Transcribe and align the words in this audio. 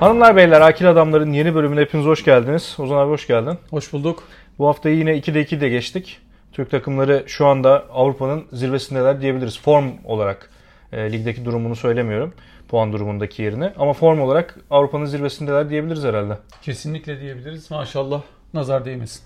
Hanımlar 0.00 0.36
beyler 0.36 0.60
Akil 0.60 0.90
Adamların 0.90 1.32
yeni 1.32 1.54
bölümüne 1.54 1.80
hepiniz 1.80 2.06
hoş 2.06 2.24
geldiniz. 2.24 2.76
Ozan 2.78 2.96
abi 2.96 3.10
hoş 3.10 3.26
geldin. 3.26 3.58
Hoş 3.70 3.92
bulduk. 3.92 4.22
Bu 4.58 4.68
haftayı 4.68 4.96
yine 4.96 5.10
2'de 5.10 5.40
2 5.40 5.60
de 5.60 5.68
geçtik. 5.68 6.18
Türk 6.52 6.70
takımları 6.70 7.24
şu 7.26 7.46
anda 7.46 7.84
Avrupa'nın 7.90 8.44
zirvesindeler 8.52 9.20
diyebiliriz. 9.20 9.60
Form 9.60 9.90
olarak 10.04 10.50
e, 10.92 11.12
ligdeki 11.12 11.44
durumunu 11.44 11.76
söylemiyorum. 11.76 12.34
Puan 12.68 12.92
durumundaki 12.92 13.42
yerini. 13.42 13.72
Ama 13.78 13.92
form 13.92 14.20
olarak 14.20 14.58
Avrupa'nın 14.70 15.04
zirvesindeler 15.04 15.70
diyebiliriz 15.70 16.04
herhalde. 16.04 16.38
Kesinlikle 16.62 17.20
diyebiliriz. 17.20 17.70
Maşallah 17.70 18.22
nazar 18.54 18.84
değmesin. 18.84 19.22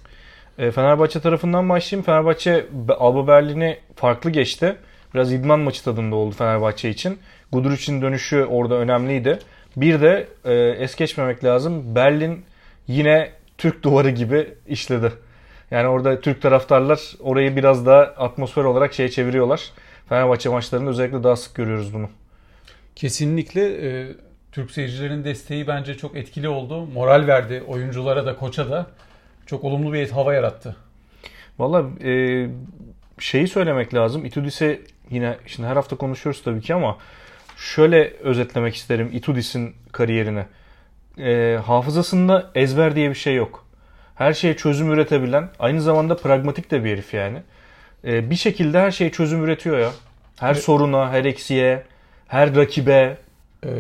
E, 0.59 0.71
Fenerbahçe 0.71 1.21
tarafından 1.21 1.69
başlayayım. 1.69 2.05
Fenerbahçe 2.05 2.67
Alba 2.99 3.27
Berlin'i 3.27 3.79
farklı 3.97 4.31
geçti. 4.31 4.77
Biraz 5.15 5.33
idman 5.33 5.61
maçı 5.61 5.85
tadında 5.85 6.17
oldu 6.17 6.35
Fenerbahçe 6.35 6.91
için. 6.91 7.19
Guduric'in 7.53 8.03
dönüşü 8.03 8.45
orada 8.45 8.75
önemliydi. 8.75 9.39
Bir 9.77 10.01
de 10.01 10.29
e, 10.45 10.55
es 10.55 10.95
geçmemek 10.95 11.45
lazım. 11.45 11.95
Berlin 11.95 12.45
yine 12.87 13.31
Türk 13.59 13.83
duvarı 13.83 14.11
gibi 14.11 14.55
işledi. 14.67 15.13
Yani 15.71 15.89
orada 15.89 16.21
Türk 16.21 16.43
taraftarlar 16.43 17.01
orayı 17.21 17.57
biraz 17.57 17.87
daha 17.87 18.01
atmosfer 18.01 18.65
olarak 18.65 18.95
şey 18.95 19.09
çeviriyorlar. 19.09 19.71
Fenerbahçe 20.09 20.49
maçlarında 20.49 20.91
özellikle 20.91 21.25
daha 21.25 21.37
sık 21.37 21.55
görüyoruz 21.55 21.95
bunu. 21.95 22.11
Kesinlikle 22.97 23.89
e, 23.89 24.13
Türk 24.53 24.71
seyircilerin 24.71 25.25
desteği 25.25 25.67
bence 25.67 25.95
çok 25.95 26.17
etkili 26.17 26.49
oldu. 26.49 26.87
Moral 26.87 27.27
verdi 27.27 27.63
oyunculara 27.67 28.27
da 28.27 28.37
koça 28.37 28.71
da. 28.71 28.87
Çok 29.47 29.65
olumlu 29.65 29.93
bir 29.93 30.11
hava 30.11 30.35
yarattı. 30.35 30.77
Valla 31.59 31.85
e, 32.05 32.47
şeyi 33.19 33.49
söylemek 33.49 33.95
lazım. 33.95 34.25
Itudis'e 34.25 34.81
yine 35.11 35.37
şimdi 35.47 35.69
her 35.69 35.77
hafta 35.77 35.97
konuşuyoruz 35.97 36.43
tabii 36.43 36.61
ki 36.61 36.75
ama 36.75 36.99
şöyle 37.63 38.13
özetlemek 38.23 38.75
isterim 38.75 39.11
Itudis'in 39.13 39.75
kariyerini. 39.93 40.45
E, 41.19 41.59
hafızasında 41.67 42.51
ezber 42.55 42.97
diye 42.97 43.11
bir 43.11 43.15
şey 43.15 43.35
yok. 43.35 43.67
Her 44.15 44.33
şeye 44.33 44.57
çözüm 44.57 44.93
üretebilen, 44.93 45.49
aynı 45.59 45.83
zamanda 45.83 46.17
pragmatik 46.17 46.71
de 46.71 46.85
bir 46.85 46.91
herif 46.91 47.15
yani. 47.15 47.43
E, 48.05 48.31
bir 48.31 48.37
şekilde 48.37 48.81
her 48.81 48.91
şeye 48.91 49.11
çözüm 49.11 49.45
üretiyor 49.45 49.79
ya. 49.79 49.91
Her 50.41 50.53
Evet. 50.53 50.63
soruna, 50.63 51.11
her 51.11 51.25
eksiğe, 51.25 51.83
her 52.29 52.57
rakibe. 52.57 53.19
E, 53.65 53.71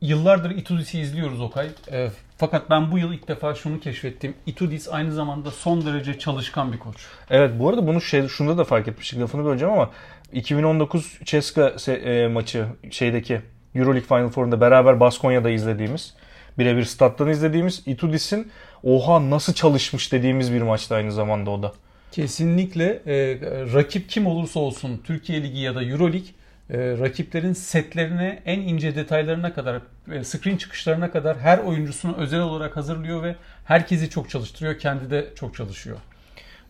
yıllardır 0.00 0.50
Itudis'i 0.50 1.00
izliyoruz 1.00 1.40
Okay. 1.40 1.68
E, 1.92 2.10
fakat 2.38 2.70
ben 2.70 2.92
bu 2.92 2.98
yıl 2.98 3.12
ilk 3.12 3.28
defa 3.28 3.54
şunu 3.54 3.80
keşfettim. 3.80 4.34
Itudis 4.46 4.88
aynı 4.88 5.12
zamanda 5.12 5.50
son 5.50 5.86
derece 5.86 6.18
çalışkan 6.18 6.72
bir 6.72 6.78
koç. 6.78 6.96
Evet 7.30 7.50
bu 7.58 7.68
arada 7.68 7.86
bunu 7.86 8.00
şey, 8.00 8.28
şunda 8.28 8.58
da 8.58 8.64
fark 8.64 8.88
etmiştik 8.88 9.20
lafını 9.20 9.44
böleceğim 9.44 9.74
ama 9.74 9.90
2019 10.32 11.18
Ceska 11.24 11.76
e, 11.92 12.28
maçı 12.28 12.66
şeydeki 12.90 13.40
Euroleague 13.74 14.08
Final 14.08 14.28
Four'unda 14.28 14.60
beraber 14.60 15.00
Baskonya'da 15.00 15.50
izlediğimiz 15.50 16.14
birebir 16.58 16.84
stat'tan 16.84 17.28
izlediğimiz 17.28 17.82
Itudis'in 17.86 18.50
oha 18.82 19.30
nasıl 19.30 19.54
çalışmış 19.54 20.12
dediğimiz 20.12 20.52
bir 20.52 20.62
maçtı 20.62 20.94
aynı 20.94 21.12
zamanda 21.12 21.50
o 21.50 21.62
da. 21.62 21.72
Kesinlikle 22.12 23.02
e, 23.06 23.38
rakip 23.74 24.08
kim 24.08 24.26
olursa 24.26 24.60
olsun 24.60 25.00
Türkiye 25.04 25.42
Ligi 25.42 25.58
ya 25.58 25.74
da 25.74 25.84
Euro 25.84 26.12
Lig 26.12 26.24
e, 26.70 26.78
rakiplerin 26.78 27.52
setlerine 27.52 28.42
en 28.46 28.60
ince 28.60 28.96
detaylarına 28.96 29.54
kadar 29.54 29.80
e, 30.12 30.24
screen 30.24 30.56
çıkışlarına 30.56 31.10
kadar 31.10 31.38
her 31.38 31.58
oyuncusunu 31.58 32.16
özel 32.16 32.40
olarak 32.40 32.76
hazırlıyor 32.76 33.22
ve 33.22 33.36
herkesi 33.64 34.10
çok 34.10 34.30
çalıştırıyor. 34.30 34.78
Kendi 34.78 35.10
de 35.10 35.28
çok 35.34 35.54
çalışıyor. 35.54 35.96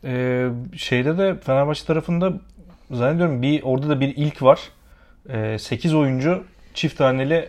Ee, 0.05 0.49
şeyde 0.77 1.19
de 1.19 1.37
Fenerbahçe 1.41 1.85
tarafında 1.85 2.33
zannediyorum 2.91 3.43
bir 3.43 3.63
orada 3.63 3.89
da 3.89 4.01
bir 4.01 4.17
ilk 4.17 4.43
var. 4.43 4.61
Ee, 5.29 5.59
8 5.59 5.95
oyuncu 5.95 6.45
çift 6.75 6.99
taneli 6.99 7.49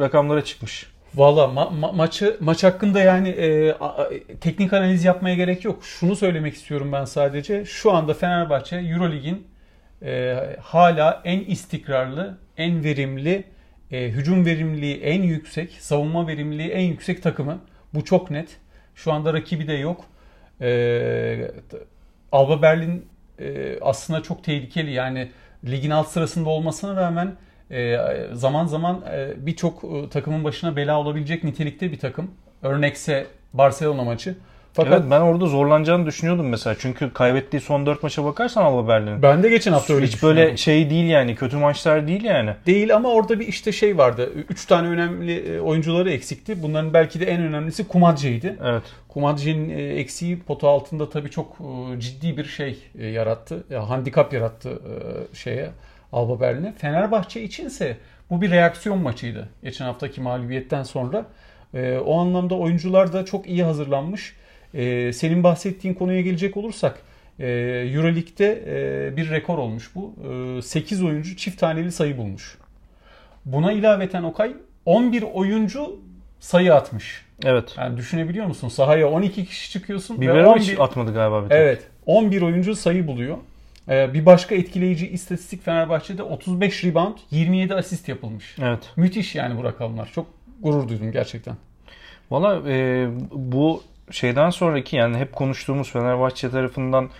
rakamlara 0.00 0.44
çıkmış. 0.44 0.86
Valla 1.14 1.44
ma- 1.44 1.80
ma- 1.80 1.96
maçı 1.96 2.36
maç 2.40 2.64
hakkında 2.64 3.00
yani 3.00 3.28
e, 3.28 3.72
a- 3.72 4.08
teknik 4.40 4.72
analiz 4.72 5.04
yapmaya 5.04 5.34
gerek 5.34 5.64
yok. 5.64 5.84
Şunu 5.84 6.16
söylemek 6.16 6.54
istiyorum 6.54 6.92
ben 6.92 7.04
sadece. 7.04 7.64
Şu 7.64 7.92
anda 7.92 8.14
Fenerbahçe 8.14 8.76
Eurolig'in 8.76 9.46
e, 10.02 10.36
hala 10.62 11.22
en 11.24 11.40
istikrarlı, 11.40 12.38
en 12.56 12.84
verimli, 12.84 13.44
e, 13.90 14.08
hücum 14.08 14.46
verimliliği 14.46 14.96
en 15.00 15.22
yüksek, 15.22 15.72
savunma 15.72 16.26
verimliliği 16.28 16.68
en 16.68 16.84
yüksek 16.84 17.22
takımı. 17.22 17.58
Bu 17.94 18.04
çok 18.04 18.30
net. 18.30 18.56
Şu 18.94 19.12
anda 19.12 19.32
rakibi 19.34 19.68
de 19.68 19.72
yok. 19.72 20.04
E, 20.60 21.50
Alba 22.32 22.62
Berlin 22.62 23.06
e, 23.40 23.78
aslında 23.80 24.22
çok 24.22 24.44
tehlikeli. 24.44 24.92
Yani 24.92 25.30
ligin 25.64 25.90
alt 25.90 26.08
sırasında 26.08 26.48
olmasına 26.48 26.96
rağmen 26.96 27.36
e, 27.70 27.96
zaman 28.32 28.66
zaman 28.66 29.02
e, 29.12 29.46
birçok 29.46 29.84
e, 29.84 30.08
takımın 30.10 30.44
başına 30.44 30.76
bela 30.76 31.00
olabilecek 31.00 31.44
nitelikte 31.44 31.92
bir 31.92 31.98
takım. 31.98 32.30
Örnekse 32.62 33.26
Barcelona 33.52 34.04
maçı. 34.04 34.36
Fakat 34.78 35.00
evet 35.00 35.10
ben 35.10 35.20
orada 35.20 35.46
zorlanacağını 35.46 36.06
düşünüyordum 36.06 36.48
mesela. 36.48 36.76
Çünkü 36.78 37.12
kaybettiği 37.12 37.60
son 37.60 37.86
4 37.86 38.02
maça 38.02 38.24
bakarsan 38.24 38.62
Alba 38.62 38.88
Berlin'in. 38.88 39.22
ben 39.22 39.42
de 39.42 39.48
geçen 39.48 39.72
hafta 39.72 39.94
öyle 39.94 40.06
Hiç 40.06 40.22
böyle 40.22 40.56
şey 40.56 40.90
değil 40.90 41.10
yani. 41.10 41.34
Kötü 41.34 41.56
maçlar 41.56 42.06
değil 42.06 42.24
yani. 42.24 42.50
Değil 42.66 42.96
ama 42.96 43.08
orada 43.08 43.40
bir 43.40 43.46
işte 43.46 43.72
şey 43.72 43.98
vardı. 43.98 44.32
Üç 44.48 44.66
tane 44.66 44.88
önemli 44.88 45.38
e, 45.38 45.60
oyuncuları 45.60 46.10
eksikti. 46.10 46.62
Bunların 46.62 46.94
belki 46.94 47.20
de 47.20 47.26
en 47.26 47.42
önemlisi 47.42 47.88
Kumadje'ydi. 47.88 48.56
Evet. 48.64 48.82
Kumadje'nin 49.08 49.68
e, 49.68 49.82
eksiği 49.82 50.38
potu 50.38 50.68
altında 50.68 51.10
tabii 51.10 51.30
çok 51.30 51.56
e, 51.60 52.00
ciddi 52.00 52.36
bir 52.36 52.44
şey 52.44 52.78
yarattı. 52.98 53.64
Ya, 53.70 53.88
handikap 53.90 54.32
yarattı 54.32 54.78
şeye 55.34 55.70
Alba 56.12 56.40
Berlin'e. 56.40 56.72
Fenerbahçe 56.72 57.42
içinse 57.42 57.96
bu 58.30 58.42
bir 58.42 58.50
reaksiyon 58.50 58.98
maçıydı. 58.98 59.48
Geçen 59.62 59.84
haftaki 59.84 60.20
mağlubiyetten 60.20 60.82
sonra. 60.82 61.24
O 62.06 62.20
anlamda 62.20 62.54
oyuncular 62.54 63.12
da 63.12 63.24
çok 63.24 63.48
iyi 63.48 63.64
hazırlanmış. 63.64 64.34
E, 64.74 65.12
Senin 65.12 65.42
bahsettiğin 65.42 65.94
konuya 65.94 66.20
gelecek 66.20 66.56
olursak 66.56 66.98
e, 67.38 67.46
Euroleague'de 67.94 68.64
e, 68.66 69.16
bir 69.16 69.30
rekor 69.30 69.58
olmuş 69.58 69.90
bu. 69.94 70.14
8 70.62 71.02
oyuncu 71.02 71.36
çift 71.36 71.60
taneli 71.60 71.92
sayı 71.92 72.16
bulmuş. 72.16 72.58
Buna 73.44 73.72
ilaveten 73.72 74.22
Okay 74.22 74.54
11 74.86 75.22
oyuncu 75.22 76.00
sayı 76.40 76.74
atmış. 76.74 77.24
Evet. 77.44 77.74
Yani 77.78 77.96
düşünebiliyor 77.96 78.46
musun? 78.46 78.68
Sahaya 78.68 79.10
12 79.10 79.46
kişi 79.46 79.70
çıkıyorsun 79.70 80.16
ve 80.16 80.20
Biberovic 80.20 80.50
11 80.50 80.84
atmadı 80.84 81.14
galiba 81.14 81.44
bir 81.44 81.48
tek. 81.48 81.58
Evet. 81.58 81.82
11 82.06 82.42
oyuncu 82.42 82.76
sayı 82.76 83.06
buluyor. 83.06 83.38
Ee, 83.88 84.14
bir 84.14 84.26
başka 84.26 84.54
etkileyici 84.54 85.08
istatistik 85.08 85.64
Fenerbahçe'de 85.64 86.22
35 86.22 86.84
rebound, 86.84 87.16
27 87.30 87.74
asist 87.74 88.08
yapılmış. 88.08 88.56
Evet. 88.62 88.90
Müthiş 88.96 89.34
yani 89.34 89.58
bu 89.58 89.64
rakamlar. 89.64 90.10
Çok 90.14 90.26
gurur 90.60 90.88
duydum 90.88 91.12
gerçekten. 91.12 91.56
Valla 92.30 92.70
e, 92.70 93.08
bu 93.32 93.82
şeyden 94.10 94.50
sonraki 94.50 94.96
yani 94.96 95.18
hep 95.18 95.32
konuştuğumuz 95.32 95.92
Fenerbahçe 95.92 96.50
tarafından 96.50 97.10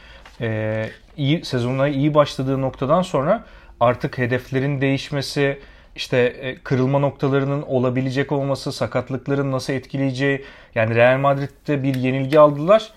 e, 0.41 0.87
iyi 1.17 1.45
sezonuna 1.45 1.89
iyi 1.89 2.15
başladığı 2.15 2.63
noktadan 2.63 3.03
sonra 3.03 3.45
artık 3.81 4.19
hedeflerin 4.19 4.81
değişmesi, 4.81 5.59
işte 5.97 6.19
e, 6.19 6.59
kırılma 6.59 6.99
noktalarının 6.99 7.63
olabilecek 7.63 8.33
olması, 8.33 8.73
sakatlıkların 8.73 9.53
nasıl 9.53 9.73
etkileyeceği 9.73 10.45
yani 10.75 10.95
Real 10.95 11.19
Madrid'de 11.19 11.83
bir 11.83 11.95
yenilgi 11.95 12.41
aldılar. 12.41 12.91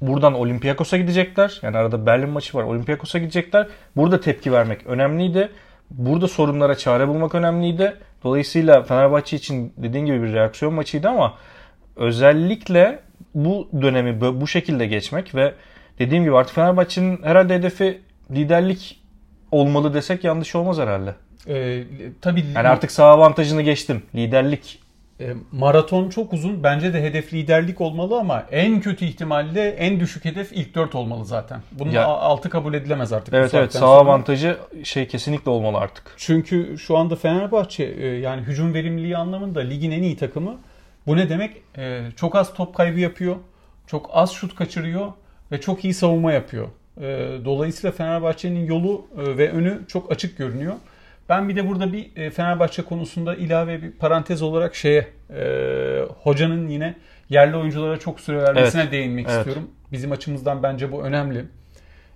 Buradan 0.00 0.34
Olympiakos'a 0.34 0.96
gidecekler. 0.96 1.60
Yani 1.62 1.76
arada 1.76 2.06
Berlin 2.06 2.28
maçı 2.28 2.56
var. 2.56 2.62
Olympiakos'a 2.62 3.18
gidecekler. 3.18 3.66
Burada 3.96 4.20
tepki 4.20 4.52
vermek 4.52 4.86
önemliydi. 4.86 5.48
Burada 5.90 6.28
sorunlara 6.28 6.74
çare 6.74 7.08
bulmak 7.08 7.34
önemliydi. 7.34 7.96
Dolayısıyla 8.24 8.82
Fenerbahçe 8.82 9.36
için 9.36 9.72
dediğin 9.76 10.06
gibi 10.06 10.22
bir 10.22 10.32
reaksiyon 10.32 10.74
maçıydı 10.74 11.08
ama 11.08 11.34
özellikle 11.96 12.98
bu 13.34 13.68
dönemi 13.82 14.20
bu 14.40 14.46
şekilde 14.46 14.86
geçmek 14.86 15.34
ve 15.34 15.54
dediğim 15.98 16.24
gibi 16.24 16.36
artık 16.36 16.54
Fenerbahçe'nin 16.54 17.22
herhalde 17.22 17.54
hedefi 17.54 18.00
liderlik 18.30 19.00
olmalı 19.50 19.94
desek 19.94 20.24
yanlış 20.24 20.54
olmaz 20.54 20.78
herhalde. 20.78 21.14
Ee, 21.48 21.82
tabii 22.20 22.44
Yani 22.54 22.68
artık 22.68 22.90
sağ 22.92 23.04
avantajını 23.04 23.62
geçtim. 23.62 24.02
Liderlik 24.14 24.78
e, 25.20 25.32
maraton 25.52 26.08
çok 26.10 26.32
uzun. 26.32 26.62
Bence 26.62 26.92
de 26.94 27.02
hedef 27.02 27.32
liderlik 27.34 27.80
olmalı 27.80 28.18
ama 28.18 28.46
en 28.52 28.80
kötü 28.80 29.04
ihtimalle 29.04 29.68
en 29.68 30.00
düşük 30.00 30.24
hedef 30.24 30.52
ilk 30.52 30.74
4 30.74 30.94
olmalı 30.94 31.24
zaten. 31.24 31.60
Bunun 31.72 31.90
Ya- 31.90 32.06
altı 32.06 32.50
kabul 32.50 32.74
edilemez 32.74 33.12
artık. 33.12 33.34
evet 33.34 33.54
evet 33.54 33.72
sağ 33.72 33.78
sonra. 33.78 33.90
avantajı 33.90 34.56
şey 34.84 35.08
kesinlikle 35.08 35.50
olmalı 35.50 35.78
artık. 35.78 36.14
Çünkü 36.16 36.78
şu 36.78 36.96
anda 36.96 37.16
Fenerbahçe 37.16 37.84
e, 37.84 38.06
yani 38.06 38.42
hücum 38.42 38.74
verimliliği 38.74 39.16
anlamında 39.16 39.60
ligin 39.60 39.90
en 39.90 40.02
iyi 40.02 40.16
takımı. 40.16 40.56
Bu 41.06 41.16
ne 41.16 41.28
demek? 41.28 41.62
E, 41.78 42.02
Çok 42.16 42.36
az 42.36 42.54
top 42.54 42.74
kaybı 42.74 43.00
yapıyor. 43.00 43.36
Çok 43.86 44.10
az 44.12 44.32
şut 44.32 44.54
kaçırıyor 44.54 45.12
ve 45.52 45.60
çok 45.60 45.84
iyi 45.84 45.94
savunma 45.94 46.32
yapıyor. 46.32 46.68
E, 47.00 47.02
Dolayısıyla 47.44 47.92
Fenerbahçe'nin 47.92 48.66
yolu 48.66 49.06
e, 49.18 49.38
ve 49.38 49.50
önü 49.50 49.80
çok 49.88 50.12
açık 50.12 50.38
görünüyor. 50.38 50.74
Ben 51.28 51.48
bir 51.48 51.56
de 51.56 51.68
burada 51.68 51.92
bir 51.92 52.16
e, 52.16 52.30
Fenerbahçe 52.30 52.82
konusunda 52.82 53.34
ilave 53.34 53.82
bir 53.82 53.92
parantez 53.92 54.42
olarak 54.42 54.74
şeye 54.74 55.06
e, 55.36 55.42
hocanın 56.22 56.68
yine 56.68 56.94
yerli 57.28 57.56
oyunculara 57.56 57.98
çok 57.98 58.20
süre 58.20 58.42
vermesine 58.42 58.90
değinmek 58.90 59.26
evet. 59.28 59.38
istiyorum. 59.38 59.70
Bizim 59.92 60.12
açımızdan 60.12 60.62
bence 60.62 60.92
bu 60.92 61.02
önemli. 61.04 61.44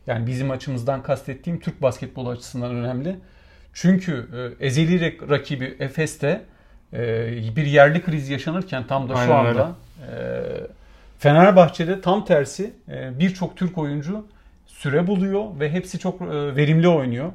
Yani 0.06 0.26
bizim 0.26 0.50
açımızdan 0.50 1.02
kastettiğim 1.02 1.60
Türk 1.60 1.82
basketbolu 1.82 2.28
açısından 2.30 2.74
önemli. 2.74 3.16
Çünkü 3.72 4.26
e, 4.60 4.66
ezeli 4.66 5.00
rak- 5.00 5.30
rakibi 5.30 5.76
Efes'te 5.78 6.40
e, 6.92 7.56
bir 7.56 7.66
yerli 7.66 8.02
kriz 8.02 8.28
yaşanırken 8.28 8.84
tam 8.86 9.08
da 9.08 9.14
şu 9.14 9.20
Aynen 9.20 9.34
anda 9.34 9.72
e, 10.00 10.14
Fenerbahçe'de 11.18 12.00
tam 12.00 12.24
tersi 12.24 12.72
e, 12.88 13.18
birçok 13.18 13.56
Türk 13.56 13.78
oyuncu 13.78 14.26
süre 14.66 15.06
buluyor 15.06 15.44
ve 15.60 15.72
hepsi 15.72 15.98
çok 15.98 16.22
e, 16.22 16.56
verimli 16.56 16.88
oynuyor. 16.88 17.32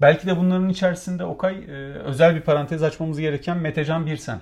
Belki 0.00 0.26
de 0.26 0.36
bunların 0.36 0.68
içerisinde 0.68 1.24
Okay 1.24 1.54
e, 1.54 1.74
özel 1.92 2.34
bir 2.34 2.40
parantez 2.40 2.82
açmamız 2.82 3.20
gereken 3.20 3.56
Metecan 3.56 4.06
Birsen. 4.06 4.38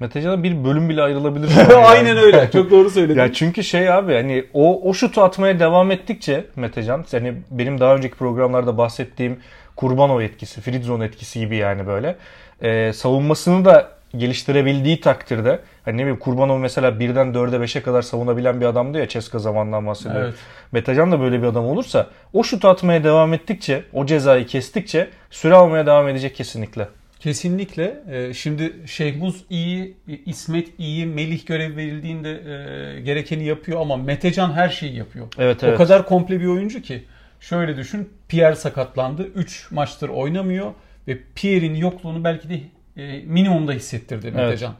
Metecan'a 0.00 0.42
bir 0.42 0.64
bölüm 0.64 0.88
bile 0.88 1.02
ayrılabilir. 1.02 1.48
yani. 1.56 1.74
Aynen 1.74 2.16
öyle. 2.16 2.50
Çok 2.52 2.70
doğru 2.70 2.90
söyledin. 2.90 3.20
Ya 3.20 3.32
çünkü 3.32 3.64
şey 3.64 3.92
abi 3.92 4.14
hani 4.14 4.44
o 4.54 4.88
o 4.88 4.94
şutu 4.94 5.22
atmaya 5.22 5.60
devam 5.60 5.90
ettikçe 5.90 6.44
Metecan 6.56 7.04
hani 7.10 7.34
benim 7.50 7.80
daha 7.80 7.94
önceki 7.96 8.16
programlarda 8.16 8.78
bahsettiğim 8.78 9.38
Kurbanov 9.76 10.20
etkisi, 10.20 10.60
Fritzon 10.60 11.00
etkisi 11.00 11.40
gibi 11.40 11.56
yani 11.56 11.86
böyle. 11.86 12.16
Ee, 12.62 12.92
savunmasını 12.94 13.64
da 13.64 13.90
geliştirebildiği 14.16 15.00
takdirde 15.00 15.58
hani 15.84 15.96
ne 15.96 16.00
bileyim 16.00 16.18
Kurbanov 16.18 16.58
mesela 16.58 17.00
birden 17.00 17.26
4'e 17.26 17.56
5'e 17.56 17.82
kadar 17.82 18.02
savunabilen 18.02 18.60
bir 18.60 18.66
adamdı 18.66 18.98
ya 18.98 19.08
Ceska 19.08 19.38
zamandan 19.38 19.86
bahsediyorum. 19.86 20.26
Evet. 20.26 20.38
Metecan 20.72 21.12
da 21.12 21.20
böyle 21.20 21.42
bir 21.42 21.46
adam 21.46 21.66
olursa 21.66 22.06
o 22.32 22.44
şutu 22.44 22.68
atmaya 22.68 23.04
devam 23.04 23.34
ettikçe, 23.34 23.82
o 23.92 24.06
cezayı 24.06 24.46
kestikçe 24.46 25.08
süre 25.30 25.54
almaya 25.54 25.86
devam 25.86 26.08
edecek 26.08 26.34
kesinlikle. 26.36 26.88
Kesinlikle. 27.20 27.94
Ee, 28.10 28.34
Şimdi 28.34 28.72
Şehmuz 28.86 29.44
iyi, 29.50 29.96
İsmet 30.26 30.68
iyi, 30.78 31.06
Melih 31.06 31.46
görev 31.46 31.76
verildiğinde 31.76 32.30
e, 32.30 33.00
gerekeni 33.00 33.44
yapıyor 33.44 33.80
ama 33.80 33.96
Metecan 33.96 34.52
her 34.52 34.68
şeyi 34.68 34.96
yapıyor. 34.96 35.26
Evet 35.38 35.64
O 35.64 35.66
evet. 35.66 35.78
kadar 35.78 36.06
komple 36.06 36.40
bir 36.40 36.46
oyuncu 36.46 36.82
ki. 36.82 37.04
Şöyle 37.40 37.76
düşün. 37.76 38.08
Pierre 38.28 38.56
sakatlandı. 38.56 39.22
3 39.26 39.70
maçtır 39.70 40.08
oynamıyor 40.08 40.72
ve 41.08 41.18
Pierre'in 41.34 41.74
yokluğunu 41.74 42.24
belki 42.24 42.48
de 42.48 42.60
e, 42.96 43.22
minimumda 43.22 43.72
hissettirdi 43.72 44.30
Metecan. 44.30 44.74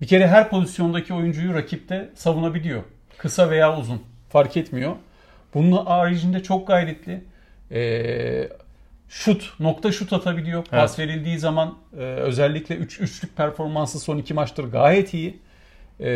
Bir 0.00 0.06
kere 0.06 0.26
her 0.26 0.50
pozisyondaki 0.50 1.14
oyuncuyu 1.14 1.54
rakipte 1.54 2.08
savunabiliyor. 2.14 2.82
Kısa 3.18 3.50
veya 3.50 3.78
uzun 3.78 4.02
fark 4.28 4.56
etmiyor. 4.56 4.96
Bunun 5.54 5.84
haricinde 5.86 6.42
çok 6.42 6.66
gayretli. 6.66 7.24
E, 7.70 8.48
şut, 9.08 9.54
nokta 9.60 9.92
şut 9.92 10.12
atabiliyor. 10.12 10.64
Pas 10.64 10.98
verildiği 10.98 11.38
zaman 11.38 11.74
e, 11.96 12.00
özellikle 12.00 12.76
3 12.76 13.00
üç, 13.00 13.00
üçlük 13.00 13.36
performansı 13.36 14.00
son 14.00 14.18
iki 14.18 14.34
maçtır 14.34 14.64
gayet 14.64 15.14
iyi. 15.14 15.38
E, 16.00 16.08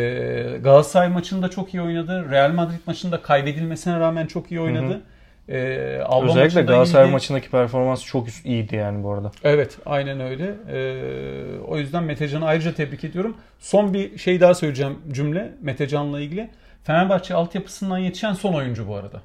Galatasaray 0.63 1.09
maçında 1.09 1.49
çok 1.49 1.73
iyi 1.73 1.81
oynadı. 1.81 2.27
Real 2.31 2.51
Madrid 2.51 2.79
maçında 2.85 3.21
kaybedilmesine 3.21 3.99
rağmen 3.99 4.25
çok 4.25 4.51
iyi 4.51 4.59
oynadı. 4.61 5.01
E, 5.51 6.01
Avrupa 6.05 6.31
Özellikle 6.31 6.61
Galatasaray 6.61 7.05
iyiydi. 7.05 7.11
maçındaki 7.11 7.49
performans 7.49 8.05
çok 8.05 8.27
iyiydi 8.45 8.75
yani 8.75 9.03
bu 9.03 9.13
arada. 9.13 9.31
Evet 9.43 9.77
aynen 9.85 10.19
öyle. 10.19 10.55
Ee, 10.71 11.59
o 11.67 11.77
yüzden 11.77 12.03
Metecan'ı 12.03 12.45
ayrıca 12.45 12.73
tebrik 12.73 13.03
ediyorum. 13.03 13.37
Son 13.59 13.93
bir 13.93 14.17
şey 14.17 14.41
daha 14.41 14.53
söyleyeceğim 14.53 14.97
cümle 15.11 15.51
Metecan'la 15.61 16.19
ilgili. 16.19 16.49
Fenerbahçe 16.83 17.33
altyapısından 17.35 17.97
yetişen 17.97 18.33
son 18.33 18.53
oyuncu 18.53 18.87
bu 18.87 18.95
arada. 18.95 19.21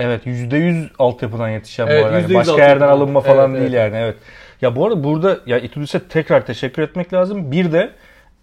Evet 0.00 0.26
%100 0.26 0.88
altyapıdan 0.98 1.48
yetişen 1.48 1.86
Evet, 1.86 2.02
bu 2.02 2.06
arada. 2.06 2.18
Yani 2.20 2.32
%100 2.32 2.34
Başka 2.34 2.62
yerden 2.62 2.88
alınma 2.88 3.20
falan 3.20 3.50
Evet, 3.50 3.60
değil 3.60 3.72
evet. 3.74 3.92
yani 3.92 4.02
evet. 4.04 4.16
Ya 4.62 4.76
bu 4.76 4.86
arada 4.86 5.04
burada 5.04 5.38
ya 5.46 5.58
İtudis'e 5.58 6.00
tekrar 6.08 6.46
teşekkür 6.46 6.82
etmek 6.82 7.12
lazım. 7.12 7.52
Bir 7.52 7.72
de 7.72 7.90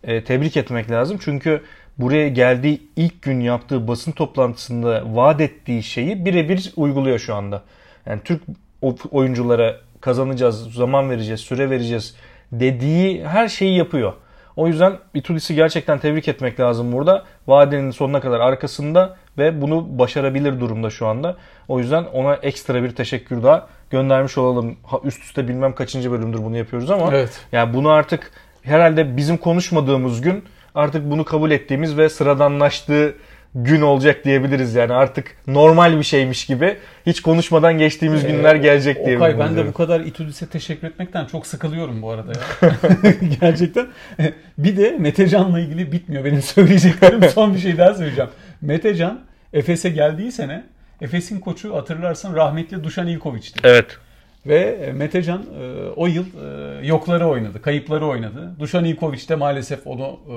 e, 0.03 0.23
tebrik 0.23 0.57
etmek 0.57 0.91
lazım. 0.91 1.17
Çünkü 1.21 1.61
buraya 1.97 2.29
geldiği 2.29 2.81
ilk 2.95 3.21
gün 3.21 3.39
yaptığı 3.39 3.87
basın 3.87 4.11
toplantısında 4.11 5.03
vaat 5.05 5.41
ettiği 5.41 5.83
şeyi 5.83 6.25
birebir 6.25 6.73
uyguluyor 6.75 7.19
şu 7.19 7.35
anda. 7.35 7.63
Yani 8.05 8.21
Türk 8.23 8.41
oyunculara 9.11 9.75
kazanacağız, 10.01 10.73
zaman 10.73 11.09
vereceğiz, 11.09 11.39
süre 11.39 11.69
vereceğiz 11.69 12.15
dediği 12.51 13.25
her 13.25 13.47
şeyi 13.47 13.77
yapıyor. 13.77 14.13
O 14.55 14.67
yüzden 14.67 14.97
Itudis'i 15.13 15.55
gerçekten 15.55 15.99
tebrik 15.99 16.27
etmek 16.27 16.59
lazım 16.59 16.91
burada. 16.91 17.23
Vadenin 17.47 17.91
sonuna 17.91 18.19
kadar 18.19 18.39
arkasında 18.39 19.15
ve 19.37 19.61
bunu 19.61 19.99
başarabilir 19.99 20.59
durumda 20.59 20.89
şu 20.89 21.07
anda. 21.07 21.37
O 21.67 21.79
yüzden 21.79 22.03
ona 22.03 22.35
ekstra 22.35 22.83
bir 22.83 22.95
teşekkür 22.95 23.43
daha 23.43 23.67
göndermiş 23.89 24.37
olalım. 24.37 24.77
Üst 25.03 25.23
üste 25.23 25.47
bilmem 25.47 25.75
kaçıncı 25.75 26.11
bölümdür 26.11 26.43
bunu 26.43 26.57
yapıyoruz 26.57 26.91
ama 26.91 27.09
Evet. 27.11 27.41
yani 27.51 27.73
bunu 27.73 27.89
artık 27.89 28.31
herhalde 28.63 29.17
bizim 29.17 29.37
konuşmadığımız 29.37 30.21
gün 30.21 30.43
artık 30.75 31.11
bunu 31.11 31.25
kabul 31.25 31.51
ettiğimiz 31.51 31.97
ve 31.97 32.09
sıradanlaştığı 32.09 33.15
gün 33.55 33.81
olacak 33.81 34.25
diyebiliriz 34.25 34.75
yani 34.75 34.93
artık 34.93 35.35
normal 35.47 35.97
bir 35.97 36.03
şeymiş 36.03 36.45
gibi 36.45 36.77
hiç 37.05 37.21
konuşmadan 37.21 37.77
geçtiğimiz 37.77 38.27
günler 38.27 38.55
gelecek 38.55 39.05
diye. 39.05 39.15
Ee, 39.15 39.17
Okay 39.17 39.39
ben 39.39 39.55
de 39.57 39.67
bu 39.67 39.73
kadar 39.73 39.99
Itudis'e 39.99 40.45
teşekkür 40.45 40.87
etmekten 40.87 41.25
çok 41.25 41.47
sıkılıyorum 41.47 42.01
bu 42.01 42.11
arada 42.11 42.31
ya. 42.31 42.71
Gerçekten. 43.41 43.87
Bir 44.57 44.77
de 44.77 44.95
Metecan'la 44.99 45.59
ilgili 45.59 45.91
bitmiyor 45.91 46.25
benim 46.25 46.41
söyleyeceklerim. 46.55 47.29
Son 47.29 47.53
bir 47.53 47.59
şey 47.59 47.77
daha 47.77 47.93
söyleyeceğim. 47.93 48.29
Metecan 48.61 49.19
Efes'e 49.53 49.89
geldiği 49.89 50.31
sene 50.31 50.63
Efes'in 51.01 51.39
koçu 51.39 51.75
hatırlarsın 51.75 52.35
rahmetli 52.35 52.83
Dušan 52.83 53.07
Ivković'ti. 53.07 53.59
Evet. 53.63 53.97
Ve 54.45 54.91
Metecan 54.95 55.45
e, 55.61 55.89
o 55.95 56.07
yıl 56.07 56.25
e, 56.25 56.87
yokları 56.87 57.27
oynadı, 57.27 57.61
kayıpları 57.61 58.05
oynadı. 58.05 58.55
Dušan 58.59 58.85
Ivković 58.85 59.29
de 59.29 59.35
maalesef 59.35 59.87
onu 59.87 60.19
e, 60.27 60.35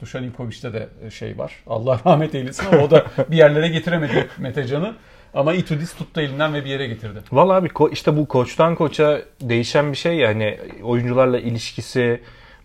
Dušan 0.00 0.24
Ivković'te 0.24 0.72
de 0.72 0.88
şey 1.10 1.38
var. 1.38 1.52
Allah 1.66 2.00
rahmet 2.06 2.34
eylesin 2.34 2.66
ama 2.72 2.82
o 2.82 2.90
da 2.90 3.04
bir 3.30 3.36
yerlere 3.36 3.68
getiremedi 3.68 4.28
Metecan'ı. 4.38 4.94
Ama 5.34 5.54
Itudis 5.54 5.94
tuttu 5.94 6.20
elinden 6.20 6.54
ve 6.54 6.64
bir 6.64 6.70
yere 6.70 6.86
getirdi. 6.86 7.18
Valla 7.32 7.54
abi 7.54 7.68
işte 7.92 8.16
bu 8.16 8.28
koçtan 8.28 8.74
koça 8.74 9.22
değişen 9.40 9.92
bir 9.92 9.96
şey 9.96 10.14
yani 10.14 10.58
oyuncularla 10.82 11.38
ilişkisi, 11.38 12.20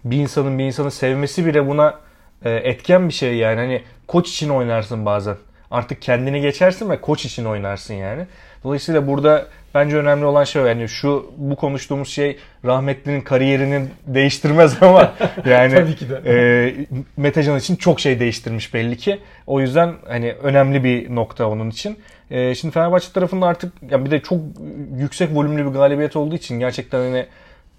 bir 0.06 0.18
insanın 0.18 0.59
bir 0.59 0.63
insanı 0.63 0.91
sevmesi 0.91 1.45
bile 1.45 1.68
buna 1.68 2.00
e, 2.45 2.51
etken 2.51 3.07
bir 3.07 3.13
şey 3.13 3.36
yani. 3.36 3.59
Hani 3.59 3.81
koç 4.07 4.29
için 4.29 4.50
oynarsın 4.50 5.06
bazen. 5.06 5.36
Artık 5.71 6.01
kendini 6.01 6.41
geçersin 6.41 6.89
ve 6.89 7.01
koç 7.01 7.25
için 7.25 7.45
oynarsın 7.45 7.94
yani. 7.94 8.27
Dolayısıyla 8.63 9.07
burada 9.07 9.45
bence 9.75 9.98
önemli 9.98 10.25
olan 10.25 10.43
şey 10.43 10.62
o. 10.62 10.65
Yani 10.65 10.89
şu 10.89 11.32
bu 11.38 11.55
konuştuğumuz 11.55 12.10
şey 12.10 12.38
rahmetlinin 12.65 13.22
kariyerini 13.22 13.86
değiştirmez 14.08 14.77
ama 14.84 15.13
yani 15.46 15.75
Tabii 15.75 15.96
ki 15.96 16.05
de. 16.10 16.22
e, 16.25 16.36
Metecan 17.17 17.60
için 17.60 17.75
çok 17.75 18.00
şey 18.00 18.20
değiştirmiş 18.20 18.74
belli 18.74 18.98
ki. 18.98 19.20
O 19.48 19.60
yüzden 19.62 19.93
hani 20.08 20.32
önemli 20.32 20.84
bir 20.84 21.15
nokta 21.15 21.48
onun 21.48 21.70
için. 21.70 21.98
E, 22.32 22.55
şimdi 22.55 22.74
Fenerbahçe 22.74 23.13
tarafında 23.13 23.46
artık 23.46 23.74
ya 23.91 24.05
bir 24.05 24.12
de 24.12 24.20
çok 24.20 24.39
yüksek 24.98 25.36
volümlü 25.36 25.65
bir 25.65 25.72
galibiyet 25.72 26.15
olduğu 26.15 26.36
için 26.36 26.60
gerçekten 26.60 27.00
hani 27.00 27.25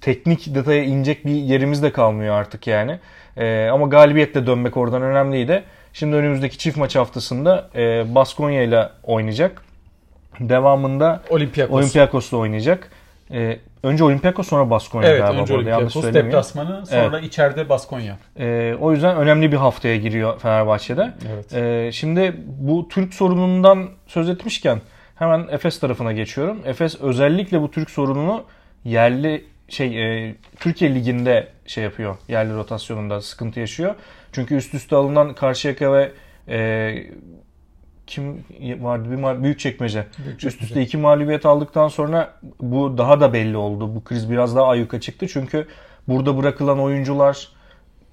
teknik 0.00 0.54
detaya 0.54 0.82
inecek 0.82 1.26
bir 1.26 1.30
yerimiz 1.30 1.82
de 1.82 1.92
kalmıyor 1.92 2.34
artık 2.34 2.66
yani. 2.66 2.98
E, 3.36 3.68
ama 3.68 3.86
galibiyetle 3.86 4.46
dönmek 4.46 4.76
oradan 4.76 5.02
önemliydi. 5.02 5.62
Şimdi 5.92 6.16
önümüzdeki 6.16 6.58
çift 6.58 6.76
maç 6.76 6.96
haftasında 6.96 7.70
e, 7.74 8.14
Baskonya 8.14 8.62
ile 8.62 8.88
oynayacak. 9.02 9.62
Devamında 10.40 11.22
Olympiakos. 11.30 11.76
Olympiakos'la 11.76 12.36
oynayacak. 12.36 12.90
E, 13.30 13.58
önce 13.82 14.04
Olympiakos 14.04 14.48
sonra 14.48 14.70
Baskonya 14.70 15.08
Evet 15.08 15.20
galiba. 15.20 15.42
önce 15.42 15.54
Olympiakos 15.54 16.14
deplasmanı 16.14 16.86
sonra 16.86 17.20
içeride 17.20 17.68
Baskonya. 17.68 18.16
E, 18.38 18.74
o 18.80 18.92
yüzden 18.92 19.16
önemli 19.16 19.52
bir 19.52 19.56
haftaya 19.56 19.96
giriyor 19.96 20.38
Fenerbahçe'de. 20.38 21.12
Evet. 21.34 21.54
E, 21.54 21.92
şimdi 21.92 22.34
bu 22.46 22.88
Türk 22.88 23.14
sorunundan 23.14 23.88
söz 24.06 24.28
etmişken 24.28 24.80
hemen 25.14 25.46
Efes 25.50 25.80
tarafına 25.80 26.12
geçiyorum. 26.12 26.58
Efes 26.64 27.00
özellikle 27.00 27.60
bu 27.60 27.70
Türk 27.70 27.90
sorununu 27.90 28.44
yerli 28.84 29.44
şey 29.68 30.26
e, 30.28 30.34
Türkiye 30.60 30.94
liginde 30.94 31.48
şey 31.66 31.84
yapıyor. 31.84 32.16
Yerli 32.28 32.54
rotasyonunda 32.54 33.20
sıkıntı 33.20 33.60
yaşıyor. 33.60 33.94
Çünkü 34.32 34.54
üst 34.54 34.74
üste 34.74 34.96
alınan 34.96 35.34
Karşıyaka 35.34 35.92
ve 35.92 36.12
e, 36.48 36.94
kim 38.06 38.44
vardı 38.80 39.10
bir 39.10 39.16
ma- 39.16 39.42
büyük 39.42 39.58
çekmece. 39.58 40.06
Üst 40.44 40.62
üste 40.62 40.82
iki 40.82 40.96
mağlubiyet 40.96 41.46
aldıktan 41.46 41.88
sonra 41.88 42.32
bu 42.60 42.98
daha 42.98 43.20
da 43.20 43.32
belli 43.32 43.56
oldu. 43.56 43.94
Bu 43.94 44.04
kriz 44.04 44.30
biraz 44.30 44.56
daha 44.56 44.66
ayyuka 44.66 45.00
çıktı. 45.00 45.26
Çünkü 45.28 45.66
burada 46.08 46.36
bırakılan 46.36 46.80
oyuncular 46.80 47.48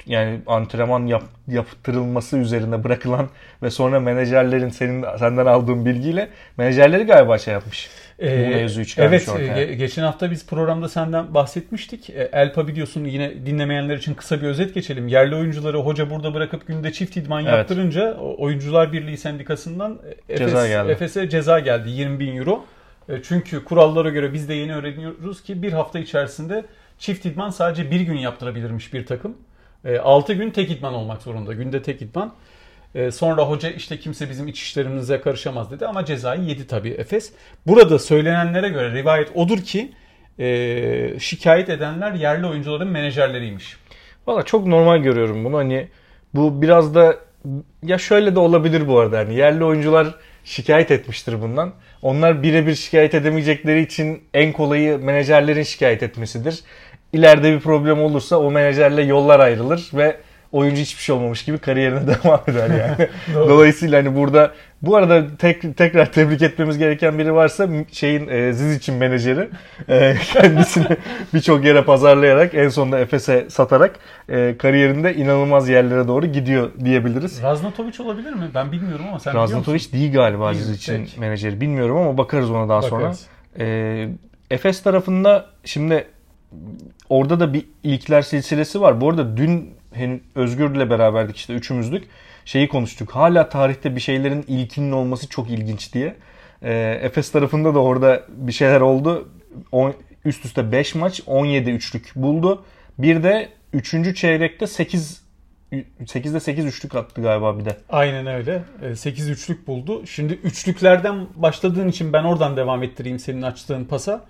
yani 0.05 0.39
antrenman 0.47 1.05
yap, 1.05 1.23
yaptırılması 1.47 2.37
üzerine 2.37 2.83
bırakılan 2.83 3.29
ve 3.63 3.69
sonra 3.69 3.99
menajerlerin 3.99 4.69
senin 4.69 5.05
senden 5.19 5.45
aldığın 5.45 5.85
bilgiyle 5.85 6.29
menajerleri 6.57 7.03
galiba 7.03 7.37
şey 7.37 7.53
yapmış. 7.53 7.89
bu 8.21 8.25
mevzu 8.25 8.85
çıkarmış 8.85 9.17
evet, 9.17 9.29
ortaya. 9.29 9.57
e, 9.57 9.73
geçen 9.75 10.03
hafta 10.03 10.31
biz 10.31 10.47
programda 10.47 10.89
senden 10.89 11.33
bahsetmiştik. 11.33 12.09
E, 12.09 12.29
Elpa 12.33 12.67
biliyorsun 12.67 13.05
yine 13.05 13.45
dinlemeyenler 13.45 13.97
için 13.97 14.13
kısa 14.13 14.41
bir 14.41 14.47
özet 14.47 14.73
geçelim. 14.73 15.07
Yerli 15.07 15.35
oyuncuları 15.35 15.77
hoca 15.77 16.09
burada 16.09 16.33
bırakıp 16.33 16.67
günde 16.67 16.91
çift 16.91 17.17
idman 17.17 17.43
Evet. 17.43 17.53
yaptırınca 17.53 18.13
Oyuncular 18.17 18.93
Birliği 18.93 19.17
Sendikası'ndan 19.17 19.99
Ceza 20.37 20.43
Efes, 20.59 20.69
geldi. 20.69 20.91
Efes'e 20.91 21.29
ceza 21.29 21.59
geldi 21.59 21.89
20 21.89 22.19
bin 22.19 22.37
euro. 22.37 22.65
E, 23.09 23.13
Çünkü 23.23 23.63
kurallara 23.63 24.09
göre 24.09 24.33
biz 24.33 24.49
de 24.49 24.53
yeni 24.53 24.75
öğreniyoruz 24.75 25.43
ki 25.43 25.61
bir 25.61 25.73
hafta 25.73 25.99
içerisinde 25.99 26.65
çift 26.99 27.25
idman 27.25 27.49
sadece 27.49 27.91
bir 27.91 27.99
gün 27.99 28.17
yaptırabilirmiş 28.17 28.93
bir 28.93 29.05
takım. 29.05 29.37
6 29.85 30.33
gün 30.33 30.49
tek 30.49 30.71
idman 30.71 30.93
olmak 30.93 31.21
zorunda. 31.21 31.53
Günde 31.53 31.81
tek 31.81 32.01
idman. 32.01 32.33
E, 32.95 33.11
Sonra 33.11 33.49
hoca 33.49 33.69
işte 33.69 33.99
kimse 33.99 34.29
bizim 34.29 34.47
iç 34.47 34.61
işlerimize 34.61 35.21
karışamaz 35.21 35.71
dedi 35.71 35.85
ama 35.85 36.05
cezayı 36.05 36.41
yedi 36.41 36.67
tabii 36.67 36.89
Efes. 36.89 37.33
Burada 37.67 37.99
söylenenlere 37.99 38.69
göre 38.69 38.93
rivayet 38.93 39.35
odur 39.35 39.57
ki 39.57 39.91
e, 40.39 41.19
şikayet 41.19 41.69
edenler 41.69 42.11
yerli 42.13 42.45
oyuncuların 42.47 42.87
menajerleriymiş. 42.87 43.77
Valla 44.27 44.43
çok 44.43 44.67
normal 44.67 44.97
görüyorum 44.97 45.45
bunu. 45.45 45.57
Hani 45.57 45.87
bu 46.33 46.61
biraz 46.61 46.95
da 46.95 47.15
ya 47.83 47.97
şöyle 47.97 48.35
de 48.35 48.39
olabilir 48.39 48.87
bu 48.87 48.99
arada. 48.99 49.17
Hani 49.19 49.35
yerli 49.35 49.63
oyuncular 49.63 50.15
şikayet 50.43 50.91
etmiştir 50.91 51.41
bundan. 51.41 51.73
Onlar 52.01 52.43
birebir 52.43 52.75
şikayet 52.75 53.13
edemeyecekleri 53.13 53.81
için 53.81 54.23
en 54.33 54.51
kolayı 54.51 54.99
menajerlerin 54.99 55.63
şikayet 55.63 56.03
etmesidir. 56.03 56.59
İleride 57.13 57.53
bir 57.53 57.59
problem 57.59 58.01
olursa 58.01 58.35
o 58.37 58.51
menajerle 58.51 59.01
yollar 59.01 59.39
ayrılır 59.39 59.89
ve 59.93 60.17
oyuncu 60.51 60.81
hiçbir 60.81 61.01
şey 61.03 61.15
olmamış 61.15 61.45
gibi 61.45 61.57
kariyerine 61.57 62.07
devam 62.07 62.41
eder 62.47 62.69
yani. 62.69 63.09
Dolayısıyla 63.49 63.99
hani 63.99 64.15
burada 64.15 64.51
bu 64.81 64.95
arada 64.95 65.23
tek, 65.39 65.77
tekrar 65.77 66.11
tebrik 66.11 66.41
etmemiz 66.41 66.77
gereken 66.77 67.19
biri 67.19 67.33
varsa 67.33 67.67
şeyin 67.91 68.27
e, 68.27 68.53
Ziz 68.53 68.75
için 68.75 68.95
menajeri 68.95 69.49
e, 69.89 70.15
kendisini 70.33 70.97
birçok 71.33 71.65
yere 71.65 71.83
pazarlayarak 71.83 72.53
en 72.53 72.69
sonunda 72.69 72.99
Efes'e 72.99 73.49
satarak 73.49 73.99
e, 74.29 74.55
kariyerinde 74.57 75.15
inanılmaz 75.15 75.69
yerlere 75.69 76.07
doğru 76.07 76.25
gidiyor 76.25 76.71
diyebiliriz. 76.85 77.43
Raznatovic 77.43 78.03
olabilir 78.03 78.33
mi? 78.33 78.49
Ben 78.55 78.71
bilmiyorum 78.71 79.05
ama 79.09 79.19
sen 79.19 79.33
Raznatovic 79.33 79.91
değil 79.93 80.13
galiba 80.13 80.53
Ziz 80.53 80.69
için 80.69 80.97
Peki. 81.05 81.19
menajeri. 81.19 81.61
Bilmiyorum 81.61 81.97
ama 81.97 82.17
bakarız 82.17 82.51
ona 82.51 82.69
daha 82.69 82.81
bakarız. 82.81 82.89
sonra. 82.89 83.67
E, 83.67 84.09
Efes 84.51 84.83
tarafında 84.83 85.45
şimdi 85.65 86.05
orada 87.11 87.39
da 87.39 87.53
bir 87.53 87.65
ilkler 87.83 88.21
silsilesi 88.21 88.81
var. 88.81 89.01
Bu 89.01 89.09
arada 89.09 89.37
dün 89.37 89.73
Özgür'le 90.35 90.89
beraberdik 90.89 91.37
işte 91.37 91.53
üçümüzlük. 91.53 92.03
Şeyi 92.45 92.67
konuştuk. 92.67 93.11
Hala 93.11 93.49
tarihte 93.49 93.95
bir 93.95 94.01
şeylerin 94.01 94.45
ilkinin 94.47 94.91
olması 94.91 95.29
çok 95.29 95.49
ilginç 95.49 95.93
diye. 95.93 96.15
E, 96.61 96.73
Efes 97.01 97.31
tarafında 97.31 97.75
da 97.75 97.79
orada 97.79 98.23
bir 98.27 98.51
şeyler 98.51 98.81
oldu. 98.81 99.29
On, 99.71 99.93
üst 100.25 100.45
üste 100.45 100.71
5 100.71 100.95
maç 100.95 101.21
17 101.25 101.69
üçlük 101.69 102.11
buldu. 102.15 102.63
Bir 102.97 103.23
de 103.23 103.49
3. 103.73 104.15
çeyrekte 104.15 104.67
8 104.67 105.21
8'de 105.71 106.39
8 106.39 106.65
üçlük 106.65 106.95
attı 106.95 107.21
galiba 107.21 107.59
bir 107.59 107.65
de. 107.65 107.77
Aynen 107.89 108.27
öyle. 108.27 108.63
8 108.95 109.29
ee, 109.29 109.31
üçlük 109.31 109.67
buldu. 109.67 110.05
Şimdi 110.07 110.33
üçlüklerden 110.33 111.27
başladığın 111.35 111.87
için 111.87 112.13
ben 112.13 112.23
oradan 112.23 112.57
devam 112.57 112.83
ettireyim 112.83 113.19
senin 113.19 113.41
açtığın 113.41 113.85
pasa. 113.85 114.25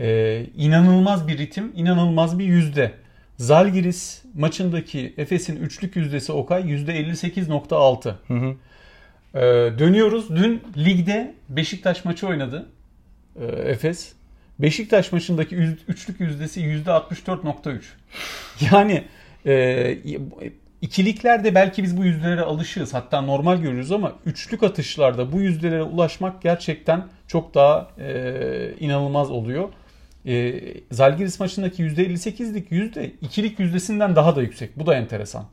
Ee, 0.00 0.46
inanılmaz 0.56 1.28
bir 1.28 1.38
ritim, 1.38 1.72
inanılmaz 1.74 2.38
bir 2.38 2.44
yüzde. 2.44 2.92
Zalgiris 3.36 4.22
maçındaki 4.34 5.14
Efes'in 5.16 5.56
üçlük 5.56 5.96
yüzdesi 5.96 6.32
Okay 6.32 6.62
%58.6. 6.62 8.14
Hı 8.28 8.34
hı. 8.34 8.54
Ee, 9.34 9.78
dönüyoruz. 9.78 10.36
Dün 10.36 10.62
ligde 10.76 11.34
Beşiktaş 11.48 12.04
maçı 12.04 12.26
oynadı 12.26 12.66
ee, 13.40 13.44
Efes. 13.44 14.12
Beşiktaş 14.58 15.12
maçındaki 15.12 15.56
üçlük 15.88 16.20
yüzdesi 16.20 16.60
%64.3. 16.60 17.80
Yani 18.72 19.04
e, 19.46 19.98
ikiliklerde 20.82 21.54
belki 21.54 21.82
biz 21.82 21.96
bu 21.96 22.04
yüzdelere 22.04 22.40
alışığız. 22.40 22.94
Hatta 22.94 23.20
normal 23.20 23.56
görürüz 23.56 23.92
ama 23.92 24.12
üçlük 24.26 24.62
atışlarda 24.62 25.32
bu 25.32 25.40
yüzdelere 25.40 25.82
ulaşmak 25.82 26.42
gerçekten 26.42 27.04
çok 27.26 27.54
daha 27.54 27.88
e, 27.98 28.74
inanılmaz 28.80 29.30
oluyor. 29.30 29.68
E, 30.26 30.60
Zalgiris 30.90 31.40
maçındaki 31.40 31.82
%58'lik 31.82 32.72
yüzde 32.72 33.10
ikilik 33.20 33.60
yüzdesinden 33.60 34.16
daha 34.16 34.36
da 34.36 34.42
yüksek. 34.42 34.78
Bu 34.78 34.86
da 34.86 34.94
enteresan. 34.94 35.46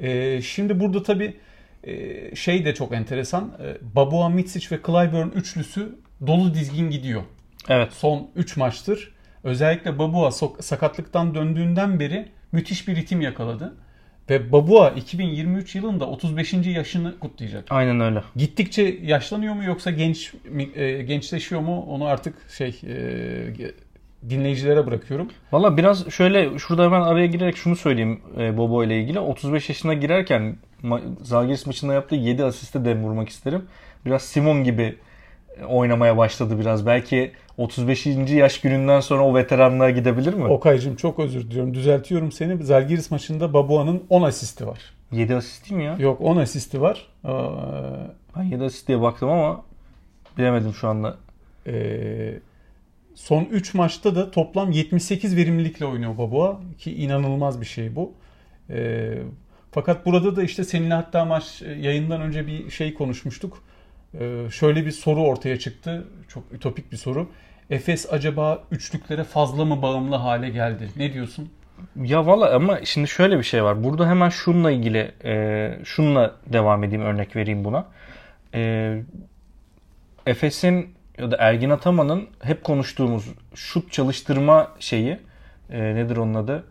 E, 0.00 0.42
şimdi 0.42 0.80
burada 0.80 1.02
tabi 1.02 1.36
e, 1.84 2.36
şey 2.36 2.64
de 2.64 2.74
çok 2.74 2.92
enteresan. 2.92 3.52
E, 3.62 3.94
Babua 3.96 4.28
Mitsic 4.28 4.76
ve 4.76 4.80
Clyburn 4.86 5.28
üçlüsü 5.28 5.98
dolu 6.26 6.54
dizgin 6.54 6.90
gidiyor. 6.90 7.22
Evet. 7.68 7.92
Son 7.92 8.30
3 8.36 8.56
maçtır. 8.56 9.14
Özellikle 9.44 9.98
Babua 9.98 10.30
sakatlıktan 10.60 11.34
döndüğünden 11.34 12.00
beri 12.00 12.28
müthiş 12.52 12.88
bir 12.88 12.96
ritim 12.96 13.20
yakaladı. 13.20 13.74
Ve 14.30 14.52
Babua 14.52 14.90
2023 14.90 15.74
yılında 15.74 16.06
35. 16.06 16.52
yaşını 16.52 17.18
kutlayacak. 17.18 17.64
Aynen 17.70 18.00
öyle. 18.00 18.22
Gittikçe 18.36 18.98
yaşlanıyor 19.02 19.54
mu 19.54 19.64
yoksa 19.64 19.90
genç 19.90 20.34
e, 20.74 21.02
gençleşiyor 21.02 21.60
mu? 21.60 21.80
Onu 21.88 22.04
artık 22.04 22.50
şey 22.50 22.80
e, 22.86 23.70
dinleyicilere 24.30 24.86
bırakıyorum. 24.86 25.28
Valla 25.52 25.76
biraz 25.76 26.10
şöyle 26.10 26.58
şurada 26.58 26.84
hemen 26.84 27.00
araya 27.00 27.26
girerek 27.26 27.56
şunu 27.56 27.76
söyleyeyim 27.76 28.20
e, 28.38 28.56
Bobo 28.56 28.84
ile 28.84 29.00
ilgili. 29.00 29.20
35 29.20 29.68
yaşına 29.68 29.94
girerken 29.94 30.56
Zalgiris 31.22 31.66
maçında 31.66 31.94
yaptığı 31.94 32.14
7 32.14 32.44
asiste 32.44 32.84
de 32.84 32.96
vurmak 32.96 33.28
isterim. 33.28 33.64
Biraz 34.06 34.22
Simon 34.22 34.64
gibi 34.64 34.96
oynamaya 35.68 36.16
başladı 36.16 36.60
biraz. 36.60 36.86
Belki 36.86 37.32
35. 37.58 38.06
yaş 38.30 38.60
gününden 38.60 39.00
sonra 39.00 39.22
o 39.24 39.34
veteranlığa 39.34 39.90
gidebilir 39.90 40.34
mi? 40.34 40.44
Okay'cığım 40.44 40.96
çok 40.96 41.18
özür 41.18 41.50
diliyorum. 41.50 41.74
Düzeltiyorum 41.74 42.32
seni. 42.32 42.64
Zalgiris 42.64 43.10
maçında 43.10 43.52
Babua'nın 43.52 44.02
10 44.08 44.22
asisti 44.22 44.66
var. 44.66 44.78
7 45.12 45.34
asist 45.34 45.70
mi 45.70 45.84
ya? 45.84 45.96
Yok 45.98 46.20
10 46.20 46.36
asisti 46.36 46.80
var. 46.80 47.06
Ee, 47.24 47.28
ben 48.36 48.42
7 48.42 48.64
asist 48.64 48.88
diye 48.88 49.00
baktım 49.00 49.30
ama 49.30 49.64
bilemedim 50.38 50.74
şu 50.74 50.88
anda. 50.88 51.16
Ee, 51.66 52.38
son 53.14 53.44
3 53.44 53.74
maçta 53.74 54.14
da 54.14 54.30
toplam 54.30 54.70
78 54.70 55.36
verimlilikle 55.36 55.86
oynuyor 55.86 56.18
Babua 56.18 56.60
ki 56.78 56.96
inanılmaz 56.96 57.60
bir 57.60 57.66
şey 57.66 57.96
bu. 57.96 58.12
Ee, 58.70 59.18
fakat 59.72 60.06
burada 60.06 60.36
da 60.36 60.42
işte 60.42 60.64
seninle 60.64 60.94
hatta 60.94 61.24
maç 61.24 61.62
yayından 61.62 62.20
önce 62.20 62.46
bir 62.46 62.70
şey 62.70 62.94
konuşmuştuk. 62.94 63.62
Ee, 64.20 64.44
şöyle 64.50 64.86
bir 64.86 64.90
soru 64.90 65.22
ortaya 65.22 65.58
çıktı. 65.58 66.08
Çok 66.28 66.42
ütopik 66.52 66.92
bir 66.92 66.96
soru. 66.96 67.28
Efes 67.70 68.12
acaba 68.12 68.62
üçlüklere 68.70 69.24
fazla 69.24 69.64
mı 69.64 69.82
bağımlı 69.82 70.16
hale 70.16 70.48
geldi? 70.48 70.88
Ne 70.96 71.12
diyorsun? 71.12 71.50
Ya 71.96 72.26
valla 72.26 72.54
ama 72.54 72.84
şimdi 72.84 73.08
şöyle 73.08 73.38
bir 73.38 73.42
şey 73.42 73.64
var. 73.64 73.84
Burada 73.84 74.08
hemen 74.08 74.28
şununla 74.28 74.70
ilgili 74.70 75.12
e, 75.24 75.78
şununla 75.84 76.34
devam 76.46 76.84
edeyim 76.84 77.04
örnek 77.04 77.36
vereyim 77.36 77.64
buna. 77.64 77.86
E, 78.54 78.94
Efes'in 80.26 80.94
ya 81.18 81.30
da 81.30 81.36
Ergin 81.38 81.70
Ataman'ın 81.70 82.28
hep 82.42 82.64
konuştuğumuz 82.64 83.24
şut 83.54 83.92
çalıştırma 83.92 84.70
şeyi 84.78 85.18
e, 85.70 85.94
nedir 85.94 86.16
onun 86.16 86.34
adı? 86.34 86.64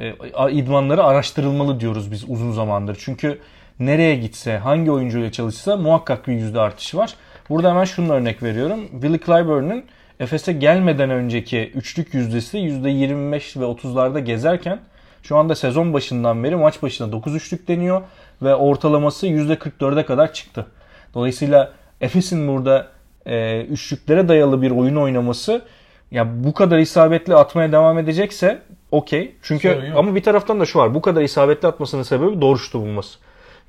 E, 0.00 0.14
idmanları 0.50 1.04
araştırılmalı 1.04 1.80
diyoruz 1.80 2.12
biz 2.12 2.24
uzun 2.28 2.52
zamandır. 2.52 2.96
Çünkü 3.00 3.38
nereye 3.80 4.16
gitse, 4.16 4.58
hangi 4.58 4.90
oyuncuyla 4.90 5.32
çalışsa 5.32 5.76
muhakkak 5.76 6.28
bir 6.28 6.32
yüzde 6.32 6.60
artışı 6.60 6.96
var. 6.96 7.14
Burada 7.48 7.70
hemen 7.70 7.84
şunu 7.84 8.12
örnek 8.12 8.42
veriyorum. 8.42 8.88
Willie 8.92 9.18
Clyburn'un 9.18 9.84
Efes'e 10.20 10.52
gelmeden 10.52 11.10
önceki 11.10 11.72
üçlük 11.74 12.14
yüzdesi 12.14 12.58
%25 12.58 13.60
ve 13.60 13.64
30'larda 13.64 14.18
gezerken 14.18 14.80
şu 15.22 15.36
anda 15.36 15.54
sezon 15.54 15.92
başından 15.92 16.44
beri 16.44 16.56
maç 16.56 16.82
başına 16.82 17.12
9 17.12 17.34
üçlük 17.34 17.68
deniyor 17.68 18.02
ve 18.42 18.54
ortalaması 18.54 19.26
%44'e 19.26 20.04
kadar 20.04 20.32
çıktı. 20.32 20.66
Dolayısıyla 21.14 21.72
Efes'in 22.00 22.48
burada 22.48 22.88
e, 23.26 23.62
üçlüklere 23.62 24.28
dayalı 24.28 24.62
bir 24.62 24.70
oyun 24.70 24.96
oynaması 24.96 25.62
ya 26.10 26.44
bu 26.44 26.54
kadar 26.54 26.78
isabetli 26.78 27.34
atmaya 27.34 27.72
devam 27.72 27.98
edecekse 27.98 28.62
okey. 28.90 29.34
Çünkü 29.42 29.92
ama 29.96 30.14
bir 30.14 30.22
taraftan 30.22 30.60
da 30.60 30.66
şu 30.66 30.78
var. 30.78 30.94
Bu 30.94 31.02
kadar 31.02 31.22
isabetli 31.22 31.68
atmasının 31.68 32.02
sebebi 32.02 32.40
doğru 32.40 32.58
şutu 32.58 32.80
bulması. 32.80 33.18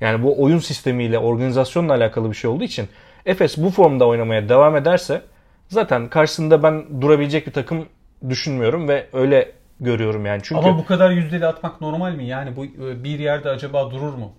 Yani 0.00 0.22
bu 0.22 0.42
oyun 0.42 0.58
sistemiyle, 0.58 1.18
organizasyonla 1.18 1.94
alakalı 1.94 2.30
bir 2.30 2.36
şey 2.36 2.50
olduğu 2.50 2.64
için 2.64 2.88
Efes 3.26 3.58
bu 3.58 3.70
formda 3.70 4.06
oynamaya 4.06 4.48
devam 4.48 4.76
ederse 4.76 5.22
zaten 5.70 6.08
karşısında 6.08 6.62
ben 6.62 7.00
durabilecek 7.00 7.46
bir 7.46 7.52
takım 7.52 7.86
düşünmüyorum 8.28 8.88
ve 8.88 9.06
öyle 9.12 9.52
görüyorum 9.80 10.26
yani. 10.26 10.40
Çünkü 10.44 10.60
Ama 10.60 10.78
bu 10.78 10.86
kadar 10.86 11.10
yüzdeli 11.10 11.46
atmak 11.46 11.80
normal 11.80 12.14
mi? 12.14 12.26
Yani 12.26 12.56
bu 12.56 12.64
e, 12.64 13.04
bir 13.04 13.18
yerde 13.18 13.50
acaba 13.50 13.90
durur 13.90 14.14
mu? 14.14 14.32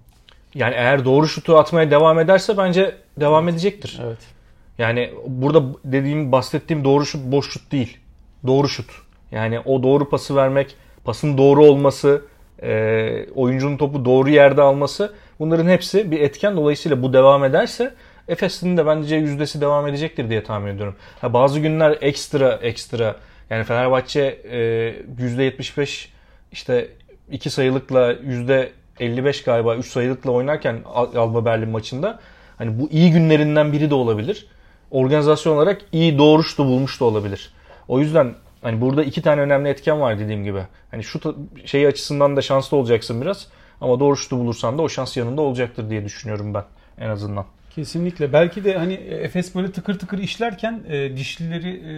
Yani 0.54 0.76
eğer 0.76 1.06
doğru 1.06 1.28
şutu 1.28 1.58
atmaya 1.58 1.92
devam 1.92 2.20
ederse 2.20 2.58
bence 2.58 2.96
devam 3.20 3.50
edecektir. 3.50 4.00
Evet. 4.06 4.18
Yani 4.78 5.12
burada 5.28 5.64
dediğim 5.86 6.32
bahsettiğim 6.32 6.84
doğru 6.84 7.06
şut 7.06 7.22
boş 7.32 7.50
şut 7.50 7.72
değil. 7.72 7.98
Doğru 8.48 8.70
şut. 8.70 8.92
Yani 9.32 9.60
o 9.60 9.84
doğru 9.84 10.10
pası 10.10 10.36
vermek, 10.36 10.76
pasın 11.04 11.38
doğru 11.38 11.66
olması, 11.66 12.22
e, 12.64 13.26
oyuncunun 13.36 13.78
topu 13.78 14.06
doğru 14.06 14.30
yerde 14.30 14.62
alması 14.62 15.14
bunların 15.40 15.68
hepsi 15.68 16.12
bir 16.12 16.20
etken. 16.20 16.58
Dolayısıyla 16.58 17.02
bu 17.04 17.14
devam 17.14 17.44
ederse 17.44 17.94
Efes'in 18.28 18.78
de 18.78 18.86
bence 18.86 19.16
yüzdesi 19.16 19.62
devam 19.62 19.88
edecektir 19.88 20.30
diye 20.30 20.44
tahmin 20.44 20.76
ediyorum. 20.76 20.96
Ha, 21.22 21.34
bazı 21.34 21.60
günler 21.60 21.98
ekstra 22.02 22.60
ekstra 22.62 23.16
yani 23.50 23.64
Fenerbahçe 23.64 24.22
e, 24.44 24.58
%75 25.20 26.08
işte 26.52 26.88
2 27.32 27.50
sayılıkla 27.50 28.14
%55 28.14 29.46
galiba 29.46 29.76
3 29.76 29.86
sayılıkla 29.86 30.32
oynarken 30.32 30.82
Alba 31.16 31.46
Berlin 31.46 31.70
maçında 31.70 32.20
hani 32.58 32.80
bu 32.80 32.90
iyi 32.90 33.12
günlerinden 33.12 33.74
biri 33.74 33.90
de 33.90 33.96
olabilir. 33.96 34.48
Organizasyon 34.92 35.56
olarak 35.56 35.82
iyi 35.92 36.18
doğru 36.18 36.44
şutu 36.44 36.66
bulmuş 36.66 37.00
da 37.00 37.06
olabilir. 37.06 37.54
O 37.88 38.00
yüzden 38.00 38.34
Hani 38.62 38.82
burada 38.82 39.04
iki 39.04 39.22
tane 39.22 39.42
önemli 39.42 39.70
etken 39.70 40.02
var 40.02 40.20
dediğim 40.20 40.44
gibi. 40.44 40.64
Hani 40.92 41.04
şu 41.04 41.36
şeyi 41.66 41.88
açısından 41.88 42.38
da 42.38 42.42
şanslı 42.42 42.78
olacaksın 42.78 43.22
biraz. 43.22 43.48
Ama 43.82 44.00
doğru 44.00 44.18
şutu 44.18 44.38
bulursan 44.38 44.78
da 44.78 44.82
o 44.82 44.90
şans 44.90 45.18
yanında 45.18 45.42
olacaktır 45.42 45.90
diye 45.90 46.06
düşünüyorum 46.06 46.54
ben 46.54 46.64
en 46.98 47.10
azından. 47.10 47.46
Kesinlikle. 47.76 48.34
Belki 48.34 48.64
de 48.64 48.78
hani 48.78 48.94
Efes 48.94 49.56
böyle 49.56 49.72
tıkır 49.72 50.00
tıkır 50.00 50.18
işlerken 50.18 50.84
e, 50.90 51.18
dişlileri 51.18 51.70
e, 51.70 51.94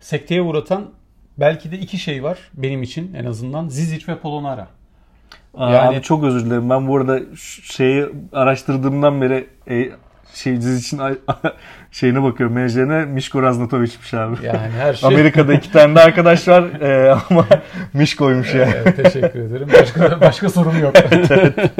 sekteye 0.00 0.42
uğratan 0.42 0.90
belki 1.38 1.72
de 1.72 1.78
iki 1.78 1.98
şey 1.98 2.22
var 2.22 2.38
benim 2.54 2.82
için 2.82 3.14
en 3.14 3.24
azından. 3.24 3.68
Zizic 3.68 4.12
ve 4.12 4.18
Polonara. 4.18 4.68
Yani 5.58 5.78
abi 5.78 6.02
çok 6.02 6.24
özür 6.24 6.46
dilerim. 6.46 6.70
Ben 6.70 6.88
bu 6.88 6.96
arada 6.96 7.20
şeyi 7.62 8.06
araştırdığımdan 8.32 9.20
beri 9.20 9.46
e, 9.70 9.90
şey 10.34 10.54
için 10.54 11.00
şeyine 11.90 12.22
bakıyorum. 12.22 12.54
Menajerine 12.56 13.04
Mişko 13.04 13.42
Raznatovic'miş 13.42 14.14
abi. 14.14 14.46
Yani 14.46 14.72
her 14.78 14.94
şey. 14.94 15.08
Amerika'da 15.08 15.54
iki 15.54 15.72
tane 15.72 15.94
de 15.94 16.00
arkadaş 16.00 16.48
var 16.48 16.62
e, 16.80 17.16
ama 17.30 17.46
Mişko'ymuş 17.92 18.54
yani. 18.54 18.74
Evet, 18.76 18.96
teşekkür 18.96 19.40
ederim. 19.40 19.68
Başka 19.80 20.20
başka 20.20 20.48
sorum 20.48 20.80
yok. 20.80 20.94
evet. 20.96 21.72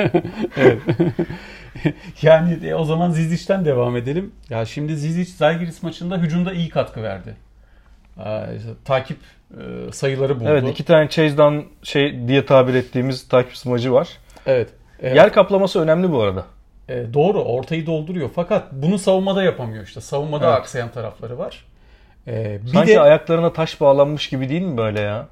evet. 0.56 0.78
yani 2.22 2.66
e, 2.66 2.74
o 2.74 2.84
zaman 2.84 3.10
Zizic'ten 3.10 3.64
devam 3.64 3.96
edelim. 3.96 4.32
Ya 4.50 4.64
şimdi 4.64 4.96
Zizic 4.96 5.30
Zalgiris 5.30 5.82
maçında 5.82 6.18
hücumda 6.18 6.52
iyi 6.52 6.68
katkı 6.68 7.02
verdi. 7.02 7.36
Ee, 8.18 8.46
takip 8.84 9.18
e, 9.50 9.92
sayıları 9.92 10.40
buldu. 10.40 10.48
Evet 10.48 10.68
iki 10.68 10.84
tane 10.84 11.08
chase'dan 11.08 11.64
şey 11.82 12.28
diye 12.28 12.46
tabir 12.46 12.74
ettiğimiz 12.74 13.28
takip 13.28 13.56
smacı 13.56 13.92
var. 13.92 14.08
Evet. 14.46 14.68
evet. 15.02 15.16
Yer 15.16 15.32
kaplaması 15.32 15.80
önemli 15.80 16.12
bu 16.12 16.22
arada. 16.22 16.44
E, 16.88 17.14
doğru 17.14 17.42
ortayı 17.42 17.86
dolduruyor 17.86 18.30
fakat 18.34 18.72
bunu 18.72 18.98
savunmada 18.98 19.42
yapamıyor 19.42 19.84
işte. 19.84 20.00
Savunmada 20.00 20.46
evet. 20.46 20.58
aksayan 20.58 20.88
tarafları 20.88 21.38
var. 21.38 21.64
E, 22.26 22.58
bir 22.62 22.68
Sanki 22.68 22.92
de, 22.92 23.00
ayaklarına 23.00 23.52
taş 23.52 23.80
bağlanmış 23.80 24.28
gibi 24.28 24.48
değil 24.48 24.62
mi 24.62 24.76
böyle 24.76 25.00
ya? 25.00 25.28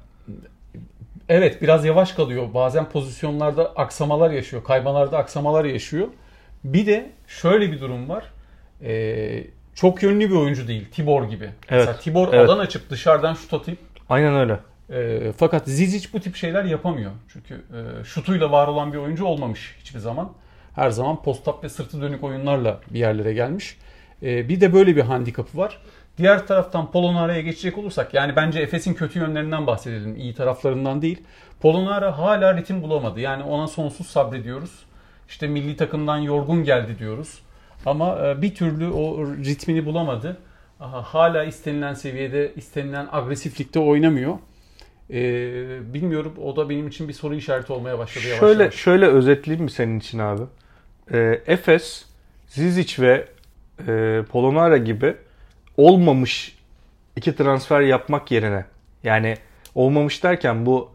Evet 1.29 1.61
biraz 1.61 1.85
yavaş 1.85 2.11
kalıyor. 2.11 2.53
Bazen 2.53 2.89
pozisyonlarda 2.89 3.65
aksamalar 3.75 4.31
yaşıyor. 4.31 4.63
Kaymalarda 4.63 5.17
aksamalar 5.17 5.65
yaşıyor. 5.65 6.07
Bir 6.63 6.85
de 6.85 7.11
şöyle 7.27 7.71
bir 7.71 7.79
durum 7.79 8.09
var. 8.09 8.23
Ee, 8.83 9.43
çok 9.75 10.03
yönlü 10.03 10.29
bir 10.29 10.35
oyuncu 10.35 10.67
değil. 10.67 10.85
Tibor 10.91 11.23
gibi. 11.23 11.43
Evet. 11.45 11.55
Mesela 11.69 11.99
Tibor 11.99 12.33
evet. 12.33 12.49
alan 12.49 12.59
açıp 12.59 12.89
dışarıdan 12.89 13.33
şut 13.33 13.53
atıp 13.53 13.77
Aynen 14.09 14.35
öyle. 14.35 14.59
E, 14.89 15.31
fakat 15.37 15.67
Zizic 15.67 16.07
bu 16.13 16.19
tip 16.19 16.35
şeyler 16.35 16.63
yapamıyor. 16.63 17.11
Çünkü 17.33 17.53
e, 17.53 18.03
şutuyla 18.03 18.51
var 18.51 18.67
olan 18.67 18.93
bir 18.93 18.97
oyuncu 18.97 19.25
olmamış 19.25 19.75
hiçbir 19.79 19.99
zaman. 19.99 20.31
Her 20.75 20.89
zaman 20.89 21.15
post-up 21.15 21.63
ve 21.63 21.69
sırtı 21.69 22.01
dönük 22.01 22.23
oyunlarla 22.23 22.79
bir 22.89 22.99
yerlere 22.99 23.33
gelmiş. 23.33 23.77
E, 24.23 24.49
bir 24.49 24.61
de 24.61 24.73
böyle 24.73 24.95
bir 24.95 25.01
handikapı 25.01 25.57
var. 25.57 25.81
Diğer 26.17 26.47
taraftan 26.47 26.91
Polonara'ya 26.91 27.41
geçecek 27.41 27.77
olursak 27.77 28.13
yani 28.13 28.35
bence 28.35 28.59
Efes'in 28.59 28.93
kötü 28.93 29.19
yönlerinden 29.19 29.67
bahsedelim. 29.67 30.15
iyi 30.15 30.33
taraflarından 30.33 31.01
değil. 31.01 31.23
Polonara 31.61 32.17
hala 32.17 32.57
ritim 32.57 32.81
bulamadı. 32.81 33.19
Yani 33.19 33.43
ona 33.43 33.67
sonsuz 33.67 34.07
sabrediyoruz. 34.07 34.71
İşte 35.31 35.47
milli 35.47 35.77
takımdan 35.77 36.17
yorgun 36.17 36.63
geldi 36.63 36.99
diyoruz. 36.99 37.39
Ama 37.85 38.27
e, 38.27 38.41
bir 38.41 38.55
türlü 38.55 38.89
o 38.89 39.25
ritmini 39.25 39.85
bulamadı. 39.85 40.37
Aha, 40.79 41.01
hala 41.01 41.43
istenilen 41.43 41.93
seviyede, 41.93 42.53
istenilen 42.55 43.07
agresiflikte 43.11 43.79
oynamıyor. 43.79 44.37
Ee, 45.09 45.93
bilmiyorum 45.93 46.33
o 46.43 46.55
da 46.55 46.69
benim 46.69 46.87
için 46.87 47.07
bir 47.07 47.13
soru 47.13 47.35
işareti 47.35 47.73
olmaya 47.73 47.99
başladı 47.99 48.25
yavaş 48.27 48.39
şöyle, 48.39 48.63
yavaş. 48.63 48.75
Şöyle 48.75 49.05
özetleyeyim 49.05 49.63
mi 49.63 49.71
senin 49.71 49.99
için 49.99 50.19
abi? 50.19 50.41
Ee, 51.11 51.41
Efes, 51.47 52.05
Zizic 52.47 53.01
ve 53.01 53.27
e, 53.87 54.23
Polonara 54.31 54.77
gibi 54.77 55.15
olmamış 55.77 56.57
iki 57.15 57.35
transfer 57.35 57.81
yapmak 57.81 58.31
yerine 58.31 58.65
yani 59.03 59.37
olmamış 59.75 60.23
derken 60.23 60.65
bu 60.65 60.91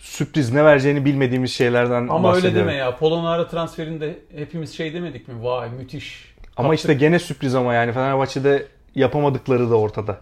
sürpriz 0.00 0.52
ne 0.52 0.64
vereceğini 0.64 1.04
bilmediğimiz 1.04 1.52
şeylerden 1.52 2.08
Ama 2.08 2.36
öyle 2.36 2.54
deme 2.54 2.74
ya. 2.74 2.96
Polonara 2.96 3.48
transferinde 3.48 4.18
hepimiz 4.36 4.76
şey 4.76 4.94
demedik 4.94 5.28
mi? 5.28 5.34
Vay 5.42 5.70
müthiş. 5.70 6.34
Ama 6.56 6.68
Kaptık. 6.68 6.78
işte 6.78 6.94
gene 6.94 7.18
sürpriz 7.18 7.54
ama 7.54 7.74
yani 7.74 7.92
Fenerbahçe'de 7.92 8.66
yapamadıkları 8.94 9.70
da 9.70 9.76
ortada. 9.78 10.18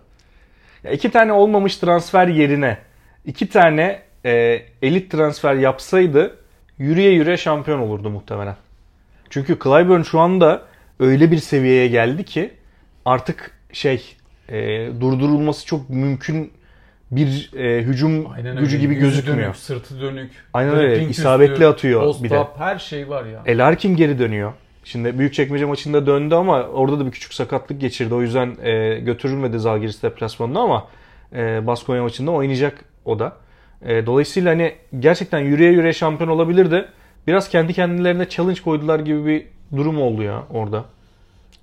Ya 0.85 0.91
iki 0.91 1.11
tane 1.11 1.33
olmamış 1.33 1.77
transfer 1.77 2.29
yerine 2.29 2.79
iki 3.27 3.49
tane 3.49 4.03
e, 4.25 4.63
elit 4.83 5.11
transfer 5.13 5.55
yapsaydı 5.55 6.37
yürüye 6.79 7.11
yürüye 7.11 7.37
şampiyon 7.37 7.79
olurdu 7.79 8.11
muhtemelen. 8.11 8.57
Çünkü 9.31 9.59
Clyburn 9.59 10.03
şu 10.03 10.21
anda 10.21 10.63
öyle 11.01 11.31
bir 11.31 11.39
seviyeye 11.39 11.89
geldi 11.89 12.25
ki 12.25 12.51
artık 13.05 13.59
şey 13.73 14.17
e, 14.49 14.89
durdurulması 15.01 15.67
çok 15.67 15.91
mümkün 15.91 16.53
bir 17.11 17.51
e, 17.57 17.83
hücum 17.83 18.27
Aynen 18.33 18.57
gücü 18.57 18.77
öyle. 18.77 18.85
gibi 18.85 18.95
Yüzü 18.95 19.07
gözükmüyor. 19.07 19.39
Dönük, 19.39 19.57
sırtı 19.57 20.01
dönük. 20.01 20.31
Aynen 20.55 20.77
öyle. 20.77 21.09
İsabetli 21.09 21.67
atıyor 21.67 22.15
bir 22.23 22.31
de. 22.31 22.47
Her 22.59 22.79
şey 22.79 23.09
var 23.09 23.25
ya. 23.25 23.43
Elarkin 23.47 23.97
geri 23.97 24.19
dönüyor. 24.19 24.53
Şimdi 24.85 25.19
Büyükçekmece 25.19 25.65
maçında 25.65 26.07
döndü 26.07 26.35
ama 26.35 26.63
orada 26.63 27.01
da 27.01 27.07
bir 27.07 27.11
küçük 27.11 27.35
sakatlık 27.35 27.81
geçirdi. 27.81 28.15
O 28.15 28.23
yüzden 28.23 28.57
e, 28.63 28.99
götürülmedi 28.99 29.59
Zalgiris 29.59 30.03
deplasmanına 30.03 30.61
ama 30.61 30.87
e, 31.33 31.67
Baskonya 31.67 32.03
maçında 32.03 32.31
oynayacak 32.31 32.85
o 33.05 33.19
da. 33.19 33.33
E, 33.83 34.07
dolayısıyla 34.07 34.51
hani 34.51 34.75
gerçekten 34.99 35.39
yürüye 35.39 35.71
yürüye 35.71 35.93
şampiyon 35.93 36.31
olabilirdi. 36.31 36.89
Biraz 37.27 37.49
kendi 37.49 37.73
kendilerine 37.73 38.29
challenge 38.29 38.61
koydular 38.63 39.01
gibi 39.01 39.27
bir 39.27 39.47
durum 39.77 40.03
oldu 40.03 40.23
ya 40.23 40.43
orada. 40.51 40.85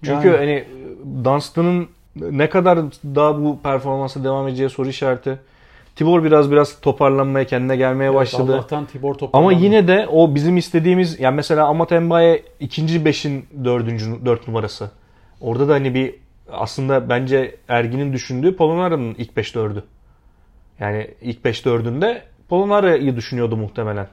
Çünkü 0.05 0.27
yani. 0.27 0.37
hani 0.37 0.63
Dunstan'ın 1.23 1.87
ne 2.15 2.49
kadar 2.49 2.79
daha 3.03 3.43
bu 3.43 3.59
performansa 3.63 4.23
devam 4.23 4.47
edeceği 4.47 4.69
soru 4.69 4.89
işareti. 4.89 5.39
Tibor 5.95 6.23
biraz 6.23 6.51
biraz 6.51 6.81
toparlanmaya, 6.81 7.45
kendine 7.45 7.75
gelmeye 7.75 8.05
evet, 8.05 8.15
başladı. 8.15 8.55
Allah'tan 8.55 8.85
Tibor 8.85 9.15
Ama 9.33 9.53
yine 9.53 9.87
de 9.87 10.07
o 10.11 10.35
bizim 10.35 10.57
istediğimiz 10.57 11.19
yani 11.19 11.35
mesela 11.35 11.65
Amat 11.65 11.91
Mbaye 11.91 12.43
ikinci 12.59 13.05
beşin 13.05 13.45
dördüncü 13.63 14.25
dört 14.25 14.47
numarası. 14.47 14.91
Orada 15.41 15.67
da 15.67 15.73
hani 15.73 15.93
bir 15.93 16.15
aslında 16.51 17.09
bence 17.09 17.55
Ergin'in 17.67 18.13
düşündüğü 18.13 18.55
Polonara'nın 18.55 19.15
ilk 19.17 19.37
beş 19.37 19.55
dördü. 19.55 19.83
Yani 20.79 21.07
ilk 21.21 21.45
beş 21.45 21.65
dördünde 21.65 22.21
Polonara'yı 22.49 23.15
düşünüyordu 23.15 23.57
muhtemelen. 23.57 24.07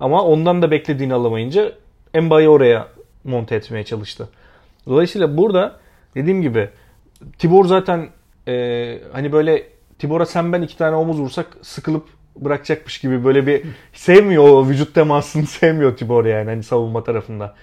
Ama 0.00 0.22
ondan 0.24 0.62
da 0.62 0.70
beklediğini 0.70 1.14
alamayınca 1.14 1.72
Mbaye 2.20 2.48
oraya 2.48 2.88
monte 3.24 3.54
etmeye 3.54 3.84
çalıştı. 3.84 4.28
Dolayısıyla 4.86 5.36
burada 5.36 5.76
dediğim 6.14 6.42
gibi 6.42 6.68
Tibor 7.38 7.64
zaten 7.64 8.08
e, 8.48 8.98
hani 9.12 9.32
böyle 9.32 9.62
Tibor'a 9.98 10.26
sen 10.26 10.52
ben 10.52 10.62
iki 10.62 10.78
tane 10.78 10.96
omuz 10.96 11.20
vursak 11.20 11.46
sıkılıp 11.62 12.08
bırakacakmış 12.36 12.98
gibi 13.00 13.24
böyle 13.24 13.46
bir 13.46 13.62
sevmiyor 13.92 14.44
o 14.44 14.68
vücut 14.68 14.94
temasını 14.94 15.46
sevmiyor 15.46 15.96
Tibor 15.96 16.24
yani 16.24 16.50
hani 16.50 16.62
savunma 16.62 17.04
tarafında. 17.04 17.54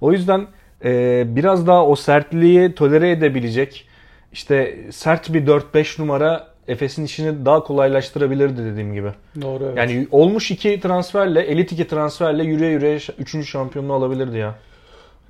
O 0.00 0.12
yüzden 0.12 0.46
e, 0.84 1.24
biraz 1.26 1.66
daha 1.66 1.86
o 1.86 1.96
sertliği 1.96 2.74
tolere 2.74 3.10
edebilecek 3.10 3.88
işte 4.32 4.78
sert 4.90 5.34
bir 5.34 5.46
4-5 5.46 6.02
numara 6.02 6.52
Efes'in 6.68 7.04
işini 7.04 7.44
daha 7.44 7.62
kolaylaştırabilirdi 7.62 8.64
dediğim 8.64 8.94
gibi. 8.94 9.08
Doğru 9.42 9.64
evet. 9.64 9.78
Yani 9.78 10.08
olmuş 10.10 10.50
iki 10.50 10.80
transferle, 10.80 11.40
elit 11.40 11.72
iki 11.72 11.88
transferle 11.88 12.44
yürüye 12.44 12.70
yürüye 12.70 12.98
3. 13.18 13.48
şampiyonluğu 13.48 13.92
alabilirdi 13.94 14.38
ya. 14.38 14.54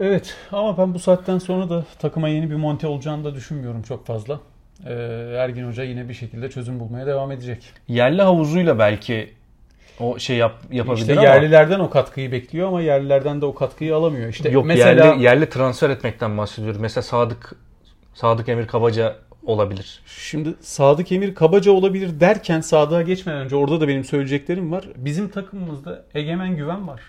Evet 0.00 0.37
ama 0.52 0.78
ben 0.78 0.94
bu 0.94 0.98
saatten 0.98 1.38
sonra 1.38 1.70
da 1.70 1.85
takıma 1.98 2.28
yeni 2.28 2.50
bir 2.50 2.57
monte 2.57 2.87
olacağını 2.87 3.24
da 3.24 3.35
düşünmüyorum 3.35 3.83
çok 3.83 4.07
fazla. 4.07 4.40
Ee, 4.87 4.92
Ergin 5.38 5.68
Hoca 5.68 5.85
yine 5.85 6.09
bir 6.09 6.14
şekilde 6.14 6.50
çözüm 6.50 6.81
bulmaya 6.81 7.07
devam 7.07 7.33
edecek. 7.33 7.62
Yerli 7.88 8.22
havuzuyla 8.22 8.78
belki 8.78 9.33
o 10.00 10.18
şey 10.18 10.37
yap, 10.37 10.55
yapabilir 10.72 11.00
işte 11.00 11.12
ama. 11.12 11.22
yerlilerden 11.22 11.81
o 11.81 11.90
katkıyı 11.90 12.33
bekliyor 12.33 12.68
ama 12.68 12.81
yerlilerden 12.81 13.40
de 13.40 13.46
o 13.46 13.55
katkıyı 13.55 13.96
alamıyor. 13.96 14.28
İşte 14.28 14.50
Yok 14.50 14.66
mesela 14.66 15.05
yerli, 15.07 15.22
yerli 15.22 15.48
transfer 15.48 15.90
etmekten 15.90 16.38
bahsediyorum. 16.38 16.81
Mesela 16.81 17.02
Sadık 17.02 17.52
Sadık 18.14 18.48
Emir 18.48 18.66
Kabaca 18.66 19.16
olabilir. 19.46 20.00
Şimdi 20.07 20.55
Sadık 20.61 21.12
Emir 21.12 21.35
Kabaca 21.35 21.72
olabilir 21.72 22.20
derken 22.20 22.61
Sadık'a 22.61 23.02
geçmeden 23.02 23.40
önce 23.40 23.57
orada 23.57 23.81
da 23.81 23.88
benim 23.88 24.05
söyleyeceklerim 24.05 24.72
var. 24.72 24.85
Bizim 24.96 25.28
takımımızda 25.28 26.05
egemen 26.14 26.57
güven 26.57 26.88
var. 26.88 27.00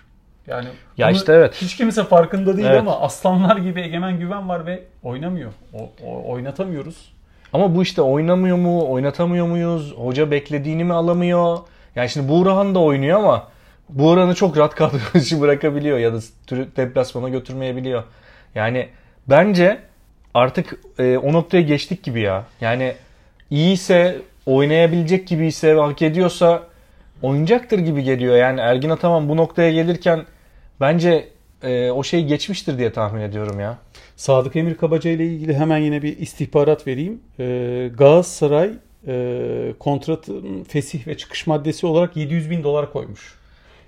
Yani 0.47 0.67
ya 0.97 1.11
işte 1.11 1.33
evet. 1.33 1.55
Hiç 1.61 1.77
kimse 1.77 2.03
farkında 2.03 2.57
değil 2.57 2.67
evet. 2.67 2.79
ama 2.79 2.99
aslanlar 2.99 3.57
gibi 3.57 3.81
egemen 3.81 4.19
güven 4.19 4.49
var 4.49 4.65
ve 4.65 4.83
oynamıyor. 5.03 5.51
O, 5.73 5.91
o, 6.05 6.31
oynatamıyoruz. 6.31 7.13
Ama 7.53 7.75
bu 7.75 7.83
işte 7.83 8.01
oynamıyor 8.01 8.57
mu, 8.57 8.91
oynatamıyor 8.91 9.47
muyuz? 9.47 9.93
Hoca 9.97 10.31
beklediğini 10.31 10.83
mi 10.83 10.93
alamıyor? 10.93 11.57
Yani 11.95 12.09
şimdi 12.09 12.29
Buğrahan 12.29 12.75
da 12.75 12.79
oynuyor 12.79 13.19
ama 13.19 13.47
Buğrahan'ı 13.89 14.35
çok 14.35 14.57
rahat 14.57 14.75
kadro 14.75 14.97
dışı 15.13 15.41
bırakabiliyor 15.41 15.97
ya 15.97 16.13
da 16.13 16.19
deplasmana 16.77 17.29
götürmeyebiliyor. 17.29 18.03
Yani 18.55 18.89
bence 19.27 19.79
artık 20.33 20.79
e, 20.99 21.17
o 21.17 21.33
noktaya 21.33 21.61
geçtik 21.61 22.03
gibi 22.03 22.21
ya. 22.21 22.43
Yani 22.61 22.95
iyiyse, 23.49 24.21
oynayabilecek 24.45 25.27
gibi 25.27 25.47
ise, 25.47 25.73
hak 25.73 26.01
ediyorsa 26.01 26.63
oynayacaktır 27.21 27.79
gibi 27.79 28.03
geliyor. 28.03 28.35
Yani 28.35 28.59
Ergin 28.59 28.89
Ataman 28.89 29.29
bu 29.29 29.37
noktaya 29.37 29.71
gelirken 29.71 30.25
bence 30.79 31.29
e, 31.63 31.91
o 31.91 32.03
şey 32.03 32.25
geçmiştir 32.25 32.77
diye 32.77 32.91
tahmin 32.93 33.21
ediyorum 33.21 33.59
ya. 33.59 33.77
Sadık 34.15 34.55
Emir 34.55 34.75
Kabaca 34.75 35.11
ile 35.11 35.25
ilgili 35.25 35.53
hemen 35.53 35.77
yine 35.77 36.01
bir 36.01 36.17
istihbarat 36.17 36.87
vereyim. 36.87 37.21
E, 37.39 37.89
Galatasaray 37.97 38.69
e, 39.07 39.73
kontratın 39.79 40.63
fesih 40.63 41.07
ve 41.07 41.17
çıkış 41.17 41.47
maddesi 41.47 41.85
olarak 41.85 42.17
700 42.17 42.49
bin 42.49 42.63
dolar 42.63 42.93
koymuş. 42.93 43.35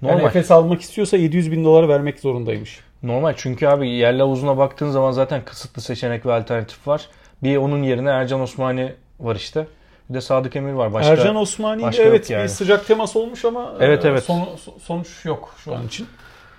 Normal. 0.02 0.18
Yani 0.18 0.28
Efes 0.28 0.52
almak 0.52 0.82
istiyorsa 0.82 1.18
700 1.18 1.52
bin 1.52 1.66
dolar 1.66 1.90
vermek 1.90 2.20
zorundaymış. 2.20 2.80
Normal 3.04 3.34
çünkü 3.38 3.68
abi 3.68 3.90
yerli 3.90 4.22
havuzuna 4.22 4.58
baktığın 4.58 4.90
zaman 4.90 5.12
zaten 5.12 5.46
kısıtlı 5.46 5.82
seçenek 5.82 6.26
ve 6.26 6.34
alternatif 6.34 6.88
var. 6.88 7.10
Bir 7.44 7.58
onun 7.58 7.84
yerine 7.84 8.10
Ercan 8.10 8.42
Osmani 8.42 8.94
var 9.20 9.36
işte. 9.36 9.68
Bir 10.10 10.14
de 10.14 10.22
Sadık 10.22 10.56
Emir 10.56 10.74
var. 10.74 10.94
Başka, 10.94 11.14
Ercan 11.14 11.36
Osmani 11.36 11.82
başka 11.82 12.04
evet 12.04 12.30
yani. 12.30 12.44
bir 12.44 12.48
sıcak 12.48 12.88
temas 12.88 13.16
olmuş 13.16 13.46
ama 13.46 13.74
Evet, 13.80 14.06
e, 14.06 14.08
evet. 14.08 14.24
son- 14.24 14.50
sonuç 14.84 15.26
yok 15.26 15.56
şu 15.64 15.76
an 15.76 15.88
için. 15.88 16.08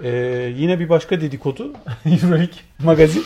E, 0.02 0.10
yine 0.56 0.78
bir 0.80 0.88
başka 0.88 1.20
dedikodu 1.20 1.72
Euroleague 2.04 2.56
magazin. 2.78 3.24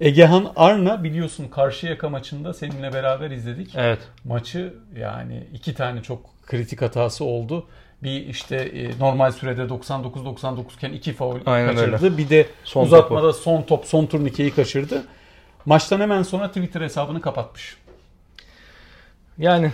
Egehan 0.00 0.52
Arna 0.56 1.04
biliyorsun 1.04 1.48
Karşıyaka 1.48 2.08
maçında 2.08 2.54
seninle 2.54 2.92
beraber 2.92 3.30
izledik. 3.30 3.74
Evet. 3.76 3.98
Maçı 4.24 4.74
yani 4.96 5.46
iki 5.54 5.74
tane 5.74 6.02
çok 6.02 6.20
kritik 6.46 6.82
hatası 6.82 7.24
oldu. 7.24 7.66
Bir 8.02 8.26
işte 8.26 8.56
e, 8.56 8.98
normal 8.98 9.32
sürede 9.32 9.62
99-99 9.62 10.62
iken 10.76 10.92
iki 10.92 11.12
faul 11.12 11.40
Aynen 11.46 11.76
kaçırdı. 11.76 12.18
Bir 12.18 12.28
de 12.28 12.46
Son 12.64 12.84
uzatmada 12.84 13.32
son 13.32 13.62
top, 13.62 13.84
son 13.84 14.06
turnikeyi 14.06 14.50
kaçırdı. 14.50 15.04
Maçtan 15.66 16.00
hemen 16.00 16.22
sonra 16.22 16.48
Twitter 16.48 16.80
hesabını 16.80 17.20
kapatmış. 17.20 17.76
Yani 19.38 19.72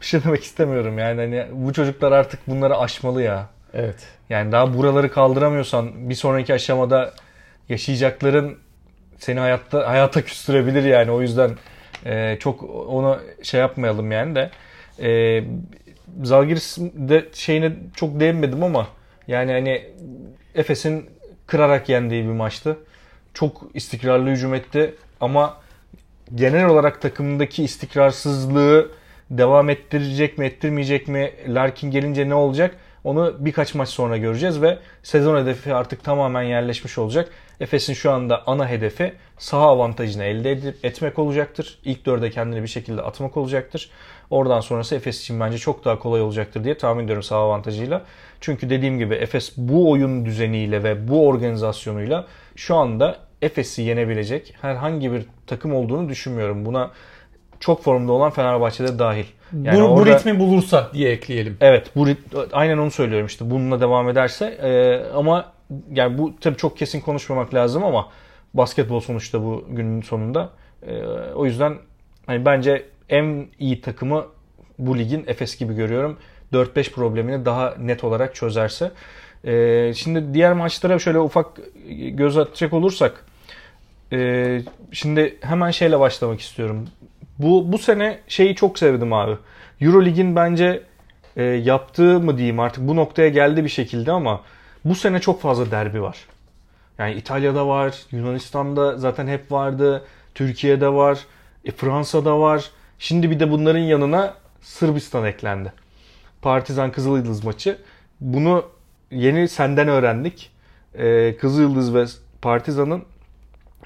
bir 0.00 0.06
şey 0.06 0.24
demek 0.24 0.42
istemiyorum 0.44 0.98
yani 0.98 1.20
hani 1.20 1.46
bu 1.52 1.72
çocuklar 1.72 2.12
artık 2.12 2.48
bunları 2.48 2.76
aşmalı 2.78 3.22
ya. 3.22 3.48
Evet. 3.74 4.08
Yani 4.30 4.52
daha 4.52 4.74
buraları 4.74 5.10
kaldıramıyorsan 5.10 6.10
bir 6.10 6.14
sonraki 6.14 6.54
aşamada 6.54 7.14
yaşayacakların 7.68 8.58
seni 9.18 9.40
hayatta 9.40 9.88
hayata 9.88 10.22
küstürebilir 10.22 10.84
yani 10.84 11.10
o 11.10 11.20
yüzden 11.20 11.50
e, 12.06 12.36
çok 12.40 12.62
onu 12.88 13.20
şey 13.42 13.60
yapmayalım 13.60 14.12
yani 14.12 14.34
de 14.34 14.50
e, 15.02 15.44
Zalgiris 16.22 16.78
de 16.78 17.28
şeyine 17.32 17.72
çok 17.96 18.20
değinmedim 18.20 18.62
ama 18.62 18.88
yani 19.28 19.52
hani 19.52 19.90
Efes'in 20.54 21.10
kırarak 21.46 21.88
yendiği 21.88 22.24
bir 22.24 22.32
maçtı. 22.32 22.78
Çok 23.34 23.62
istikrarlı 23.74 24.30
hücum 24.30 24.54
etti 24.54 24.94
ama 25.20 25.56
genel 26.34 26.66
olarak 26.66 27.02
takımdaki 27.02 27.64
istikrarsızlığı 27.64 28.90
devam 29.30 29.70
ettirecek 29.70 30.38
mi 30.38 30.46
ettirmeyecek 30.46 31.08
mi 31.08 31.32
Larkin 31.48 31.90
gelince 31.90 32.28
ne 32.28 32.34
olacak 32.34 32.76
onu 33.04 33.36
birkaç 33.38 33.74
maç 33.74 33.88
sonra 33.88 34.16
göreceğiz 34.16 34.62
ve 34.62 34.78
sezon 35.02 35.40
hedefi 35.40 35.74
artık 35.74 36.04
tamamen 36.04 36.42
yerleşmiş 36.42 36.98
olacak. 36.98 37.28
Efes'in 37.60 37.94
şu 37.94 38.10
anda 38.10 38.42
ana 38.46 38.68
hedefi 38.68 39.12
saha 39.38 39.66
avantajını 39.66 40.24
elde 40.24 40.50
edip 40.50 40.84
etmek 40.84 41.18
olacaktır. 41.18 41.78
İlk 41.84 42.06
dörde 42.06 42.30
kendini 42.30 42.62
bir 42.62 42.68
şekilde 42.68 43.02
atmak 43.02 43.36
olacaktır. 43.36 43.90
Oradan 44.30 44.60
sonrası 44.60 44.94
Efes 44.94 45.20
için 45.20 45.40
bence 45.40 45.58
çok 45.58 45.84
daha 45.84 45.98
kolay 45.98 46.20
olacaktır 46.20 46.64
diye 46.64 46.78
tahmin 46.78 47.04
ediyorum 47.04 47.22
saha 47.22 47.40
avantajıyla. 47.40 48.02
Çünkü 48.40 48.70
dediğim 48.70 48.98
gibi 48.98 49.14
Efes 49.14 49.52
bu 49.56 49.90
oyun 49.90 50.24
düzeniyle 50.24 50.82
ve 50.82 51.08
bu 51.08 51.28
organizasyonuyla 51.28 52.26
şu 52.56 52.74
anda 52.74 53.18
Efes'i 53.42 53.82
yenebilecek 53.82 54.54
herhangi 54.60 55.12
bir 55.12 55.26
takım 55.46 55.74
olduğunu 55.74 56.08
düşünmüyorum. 56.08 56.64
Buna 56.64 56.90
çok 57.60 57.82
formda 57.82 58.12
olan 58.12 58.30
Fenerbahçe'de 58.30 58.98
dahil. 58.98 59.24
Yani 59.62 59.80
bu, 59.80 59.82
bu 59.88 59.92
orada- 59.92 60.18
ritmi 60.18 60.38
bulursa 60.38 60.90
diye 60.94 61.10
ekleyelim. 61.10 61.56
Evet, 61.60 61.90
bu 61.96 62.08
rit- 62.08 62.48
aynen 62.52 62.78
onu 62.78 62.90
söylüyorum 62.90 63.26
işte. 63.26 63.50
Bununla 63.50 63.80
devam 63.80 64.08
ederse 64.08 64.46
e, 64.46 64.70
ama 65.14 65.52
yani 65.90 66.18
bu 66.18 66.32
tabii 66.40 66.56
çok 66.56 66.78
kesin 66.78 67.00
konuşmamak 67.00 67.54
lazım 67.54 67.84
ama 67.84 68.08
basketbol 68.54 69.00
sonuçta 69.00 69.42
bu 69.42 69.64
günün 69.70 70.02
sonunda. 70.02 70.50
E, 70.86 71.02
o 71.34 71.46
yüzden 71.46 71.74
hani 72.26 72.44
bence 72.44 72.86
en 73.08 73.46
iyi 73.58 73.80
takımı 73.80 74.24
bu 74.78 74.98
ligin 74.98 75.24
Efes 75.26 75.58
gibi 75.58 75.74
görüyorum. 75.74 76.18
4-5 76.52 76.90
problemini 76.92 77.44
daha 77.44 77.74
net 77.80 78.04
olarak 78.04 78.34
çözerse. 78.34 78.90
E, 79.44 79.92
şimdi 79.96 80.34
diğer 80.34 80.52
maçlara 80.52 80.98
şöyle 80.98 81.18
ufak 81.18 81.46
göz 82.10 82.38
atacak 82.38 82.72
olursak 82.72 83.24
e, 84.12 84.60
şimdi 84.92 85.36
hemen 85.40 85.70
şeyle 85.70 86.00
başlamak 86.00 86.40
istiyorum. 86.40 86.88
Bu 87.38 87.72
bu 87.72 87.78
sene 87.78 88.18
şeyi 88.28 88.54
çok 88.54 88.78
sevdim 88.78 89.12
abi. 89.12 89.36
Eurolig'in 89.80 90.36
bence 90.36 90.82
e, 91.36 91.42
yaptığı 91.42 92.20
mı 92.20 92.38
diyeyim 92.38 92.60
artık 92.60 92.88
bu 92.88 92.96
noktaya 92.96 93.28
geldi 93.28 93.64
bir 93.64 93.68
şekilde 93.68 94.12
ama 94.12 94.40
bu 94.84 94.94
sene 94.94 95.20
çok 95.20 95.40
fazla 95.40 95.70
derbi 95.70 96.02
var. 96.02 96.16
Yani 96.98 97.14
İtalya'da 97.14 97.68
var, 97.68 97.94
Yunanistan'da 98.10 98.98
zaten 98.98 99.26
hep 99.26 99.52
vardı, 99.52 100.04
Türkiye'de 100.34 100.88
var, 100.88 101.18
e, 101.64 101.70
Fransa'da 101.70 102.40
var. 102.40 102.70
Şimdi 102.98 103.30
bir 103.30 103.40
de 103.40 103.50
bunların 103.50 103.80
yanına 103.80 104.34
Sırbistan 104.62 105.24
eklendi. 105.24 105.72
Partizan 106.42 106.92
Kızılyıldız 106.92 107.44
maçı. 107.44 107.78
Bunu 108.20 108.64
yeni 109.10 109.48
senden 109.48 109.88
öğrendik. 109.88 110.50
E, 110.94 111.36
Kızılyıldız 111.36 111.94
ve 111.94 112.04
Partizan'ın 112.42 113.02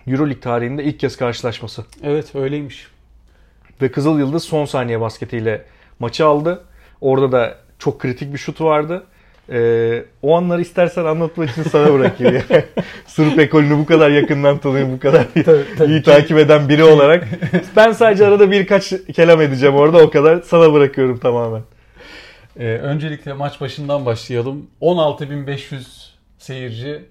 Euroleague 0.06 0.40
tarihinde 0.40 0.84
ilk 0.84 1.00
kez 1.00 1.16
karşılaşması. 1.16 1.84
Evet 2.02 2.34
öyleymiş. 2.34 2.97
Ve 3.82 3.90
Kızıl 3.90 4.18
Yıldız 4.18 4.44
son 4.44 4.64
saniye 4.64 5.00
basketiyle 5.00 5.64
maçı 5.98 6.26
aldı. 6.26 6.64
Orada 7.00 7.32
da 7.32 7.56
çok 7.78 8.00
kritik 8.00 8.32
bir 8.32 8.38
şutu 8.38 8.64
vardı. 8.64 9.04
Ee, 9.52 10.04
o 10.22 10.36
anları 10.36 10.60
istersen 10.62 11.04
anlatmak 11.04 11.50
için 11.50 11.62
sana 11.62 11.92
bırakayım. 11.98 12.34
Yani. 12.50 12.64
Sırp 13.06 13.38
ekolünü 13.38 13.78
bu 13.78 13.86
kadar 13.86 14.10
yakından 14.10 14.58
tanıyan, 14.58 14.92
bu 14.92 15.00
kadar 15.00 15.26
iyi 15.88 16.02
takip 16.02 16.38
eden 16.38 16.68
biri 16.68 16.84
olarak. 16.84 17.24
Ben 17.76 17.92
sadece 17.92 18.26
arada 18.26 18.50
birkaç 18.50 18.92
kelam 19.14 19.40
edeceğim 19.40 19.74
orada 19.74 19.98
o 19.98 20.10
kadar. 20.10 20.42
Sana 20.42 20.72
bırakıyorum 20.72 21.18
tamamen. 21.18 21.62
Ee, 22.58 22.64
öncelikle 22.64 23.32
maç 23.32 23.60
başından 23.60 24.06
başlayalım. 24.06 24.70
16.500 24.80 26.08
seyirci 26.38 27.04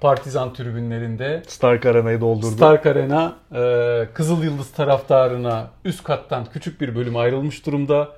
Partizan 0.00 0.52
tribünlerinde 0.52 1.42
Stark 1.46 1.86
Arena'yı 1.86 2.20
doldurdu. 2.20 2.56
Stark 2.56 2.86
Arena 2.86 3.36
e, 3.54 4.08
Kızıl 4.14 4.42
Yıldız 4.44 4.72
taraftarına 4.72 5.70
üst 5.84 6.04
kattan 6.04 6.46
küçük 6.52 6.80
bir 6.80 6.94
bölüm 6.94 7.16
ayrılmış 7.16 7.66
durumda. 7.66 8.08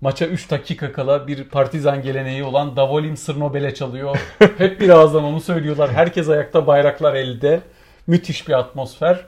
Maça 0.00 0.26
3 0.26 0.50
dakika 0.50 0.92
kala 0.92 1.26
bir 1.26 1.44
partizan 1.44 2.02
geleneği 2.02 2.44
olan 2.44 2.76
Davolim 2.76 3.16
Sırnobel'e 3.16 3.74
çalıyor. 3.74 4.16
Hep 4.58 4.80
birazdan 4.80 5.24
onu 5.24 5.40
söylüyorlar. 5.40 5.90
Herkes 5.92 6.28
ayakta 6.28 6.66
bayraklar 6.66 7.14
elde. 7.14 7.60
Müthiş 8.06 8.48
bir 8.48 8.52
atmosfer. 8.52 9.24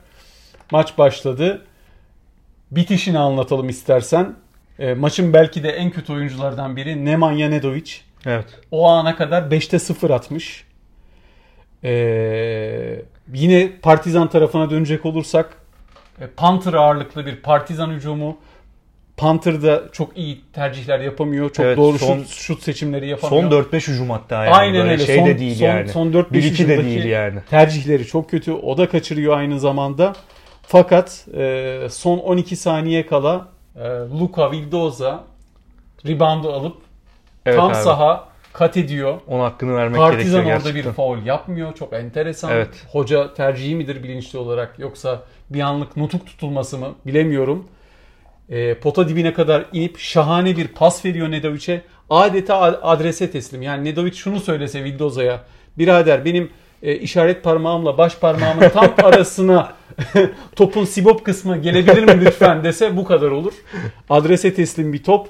Maç 0.70 0.99
başladı. 0.99 1.62
Bitişini 2.70 3.18
anlatalım 3.18 3.68
istersen. 3.68 4.35
E, 4.79 4.94
maçın 4.94 5.33
belki 5.33 5.62
de 5.62 5.68
en 5.70 5.90
kötü 5.90 6.12
oyunculardan 6.12 6.77
biri 6.77 7.05
Nemanja 7.05 7.49
Nedovic. 7.49 7.92
Evet. 8.27 8.46
O 8.70 8.88
ana 8.88 9.16
kadar 9.16 9.42
5'te 9.42 9.79
0 9.79 10.11
atmış. 10.11 10.69
Ee, 11.85 13.03
yine 13.35 13.71
Partizan 13.83 14.29
tarafına 14.31 14.71
dönecek 14.71 15.07
olursak 15.07 15.51
e, 16.21 16.27
Panther 16.27 16.73
ağırlıklı 16.75 17.27
bir 17.27 17.37
Partizan 17.37 17.90
hücumu. 17.90 18.37
Panther 19.16 19.62
da 19.62 19.83
çok 19.93 20.16
iyi 20.16 20.40
tercihler 20.53 21.01
yapamıyor. 21.01 21.53
Çok 21.53 21.66
Evet, 21.66 21.77
doğru 21.77 21.99
son- 21.99 22.19
şut, 22.19 22.29
şut 22.29 22.62
seçimleri 22.62 23.09
yapamıyor. 23.09 23.43
Son 23.43 23.51
4-5 23.51 23.88
hücum 23.88 24.11
hatta 24.11 24.45
yani. 24.45 24.55
Aynen 24.55 24.81
Böyle 24.81 24.93
öyle. 24.93 25.07
Şey 25.07 25.16
son, 25.16 25.27
de 25.27 25.38
değil 25.38 25.57
son, 25.59 25.66
yani. 25.66 25.88
Son 25.88 26.12
4 26.12 26.33
5 26.33 26.45
1-2 26.45 26.69
de 26.69 26.85
değil 26.85 27.05
yani. 27.05 27.40
Tercihleri 27.51 28.07
çok 28.07 28.31
kötü. 28.31 28.53
O 28.53 28.77
da 28.79 28.88
kaçırıyor 28.88 29.38
aynı 29.38 29.61
zamanda. 29.61 30.12
Fakat 30.62 31.27
e, 31.37 31.87
son 31.90 32.19
12 32.19 32.57
saniye 32.57 33.07
kala 33.07 33.49
e, 33.77 33.88
Luka 34.21 34.53
Vildoza 34.53 35.25
reboundu 36.07 36.53
alıp 36.53 36.77
Evet 37.47 37.59
tam 37.59 37.69
abi. 37.69 37.75
saha 37.75 38.29
kat 38.52 38.76
ediyor. 38.76 39.20
Onun 39.26 39.40
hakkını 39.40 39.76
vermek 39.76 39.96
Partizan 39.96 40.32
gerekiyor 40.32 40.56
orada 40.56 40.68
bir 40.68 40.74
gerçekten. 40.74 40.92
faul 40.92 41.26
yapmıyor. 41.26 41.74
Çok 41.74 41.92
enteresan. 41.92 42.50
Evet. 42.52 42.68
Hoca 42.92 43.34
tercihi 43.34 43.74
midir 43.74 44.02
bilinçli 44.02 44.38
olarak 44.38 44.78
yoksa 44.78 45.22
bir 45.50 45.60
anlık 45.60 45.96
nutuk 45.96 46.26
tutulması 46.26 46.78
mı 46.78 46.94
bilemiyorum. 47.06 47.68
E, 48.50 48.74
pota 48.74 49.08
dibine 49.08 49.32
kadar 49.32 49.64
inip 49.72 49.98
şahane 49.98 50.56
bir 50.56 50.68
pas 50.68 51.04
veriyor 51.04 51.30
Nedovic'e. 51.30 51.82
Adeta 52.10 52.56
adrese 52.82 53.30
teslim. 53.30 53.62
Yani 53.62 53.84
Nedovic 53.84 54.12
şunu 54.12 54.40
söylese 54.40 54.84
Vildoza'ya. 54.84 55.40
Birader 55.78 56.24
benim 56.24 56.50
e, 56.82 56.94
işaret 56.96 57.44
parmağımla 57.44 57.98
baş 57.98 58.16
parmağımın 58.16 58.68
tam 58.68 58.94
arasına 59.04 59.72
topun 60.56 60.84
sibop 60.84 61.24
kısmı 61.24 61.56
gelebilir 61.56 62.04
mi 62.04 62.24
lütfen 62.24 62.64
dese 62.64 62.96
bu 62.96 63.04
kadar 63.04 63.30
olur. 63.30 63.52
Adrese 64.10 64.54
teslim 64.54 64.92
bir 64.92 65.02
top. 65.04 65.28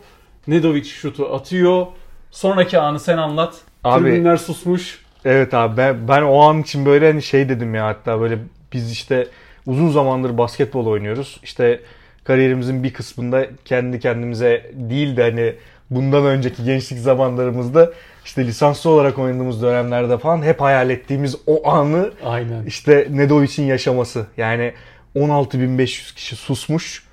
Nedovic 0.49 0.85
şutu 0.85 1.35
atıyor. 1.35 1.87
Sonraki 2.31 2.79
anı 2.79 3.01
sen 3.01 3.19
anlat. 3.19 3.55
Abi- 3.85 4.05
Tribünler 4.05 4.37
susmuş. 4.37 5.05
Evet 5.25 5.55
abi 5.55 5.77
ben, 5.77 6.09
ben 6.09 6.23
o 6.23 6.41
an 6.41 6.61
için 6.63 6.87
böyle 6.87 7.07
hani 7.07 7.23
şey 7.23 7.49
dedim 7.49 7.75
ya 7.75 7.87
hatta 7.87 8.21
böyle 8.21 8.39
biz 8.73 8.93
işte 8.93 9.27
uzun 9.67 9.91
zamandır 9.91 10.39
basketbol 10.39 10.87
oynuyoruz. 10.87 11.41
İşte 11.43 11.81
kariyerimizin 12.25 12.83
bir 12.83 12.93
kısmında 12.93 13.47
kendi 13.65 14.01
kendimize 14.01 14.71
değil 14.75 15.17
de 15.17 15.23
hani 15.23 15.55
bundan 15.91 16.25
önceki 16.25 16.65
gençlik 16.65 16.99
zamanlarımızda 17.01 17.93
işte 18.25 18.47
lisanslı 18.47 18.91
olarak 18.91 19.19
oynadığımız 19.19 19.63
dönemlerde 19.63 20.19
falan 20.19 20.43
hep 20.43 20.61
hayal 20.61 20.91
ettiğimiz 20.91 21.37
o 21.47 21.71
anı 21.71 22.11
Aynen. 22.25 22.67
işte 22.67 23.07
Nedovic'in 23.11 23.67
yaşaması. 23.67 24.27
Yani 24.37 24.73
16.500 25.17 26.15
kişi 26.15 26.37
susmuş. 26.37 27.05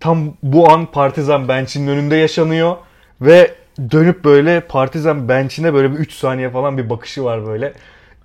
Tam 0.00 0.34
bu 0.42 0.70
an 0.70 0.86
Partizan 0.86 1.48
bench'inin 1.48 1.88
önünde 1.88 2.16
yaşanıyor 2.16 2.76
ve 3.20 3.54
dönüp 3.90 4.24
böyle 4.24 4.60
Partizan 4.60 5.28
bench'ine 5.28 5.74
böyle 5.74 5.92
bir 5.92 5.98
3 5.98 6.12
saniye 6.12 6.50
falan 6.50 6.78
bir 6.78 6.90
bakışı 6.90 7.24
var 7.24 7.46
böyle. 7.46 7.72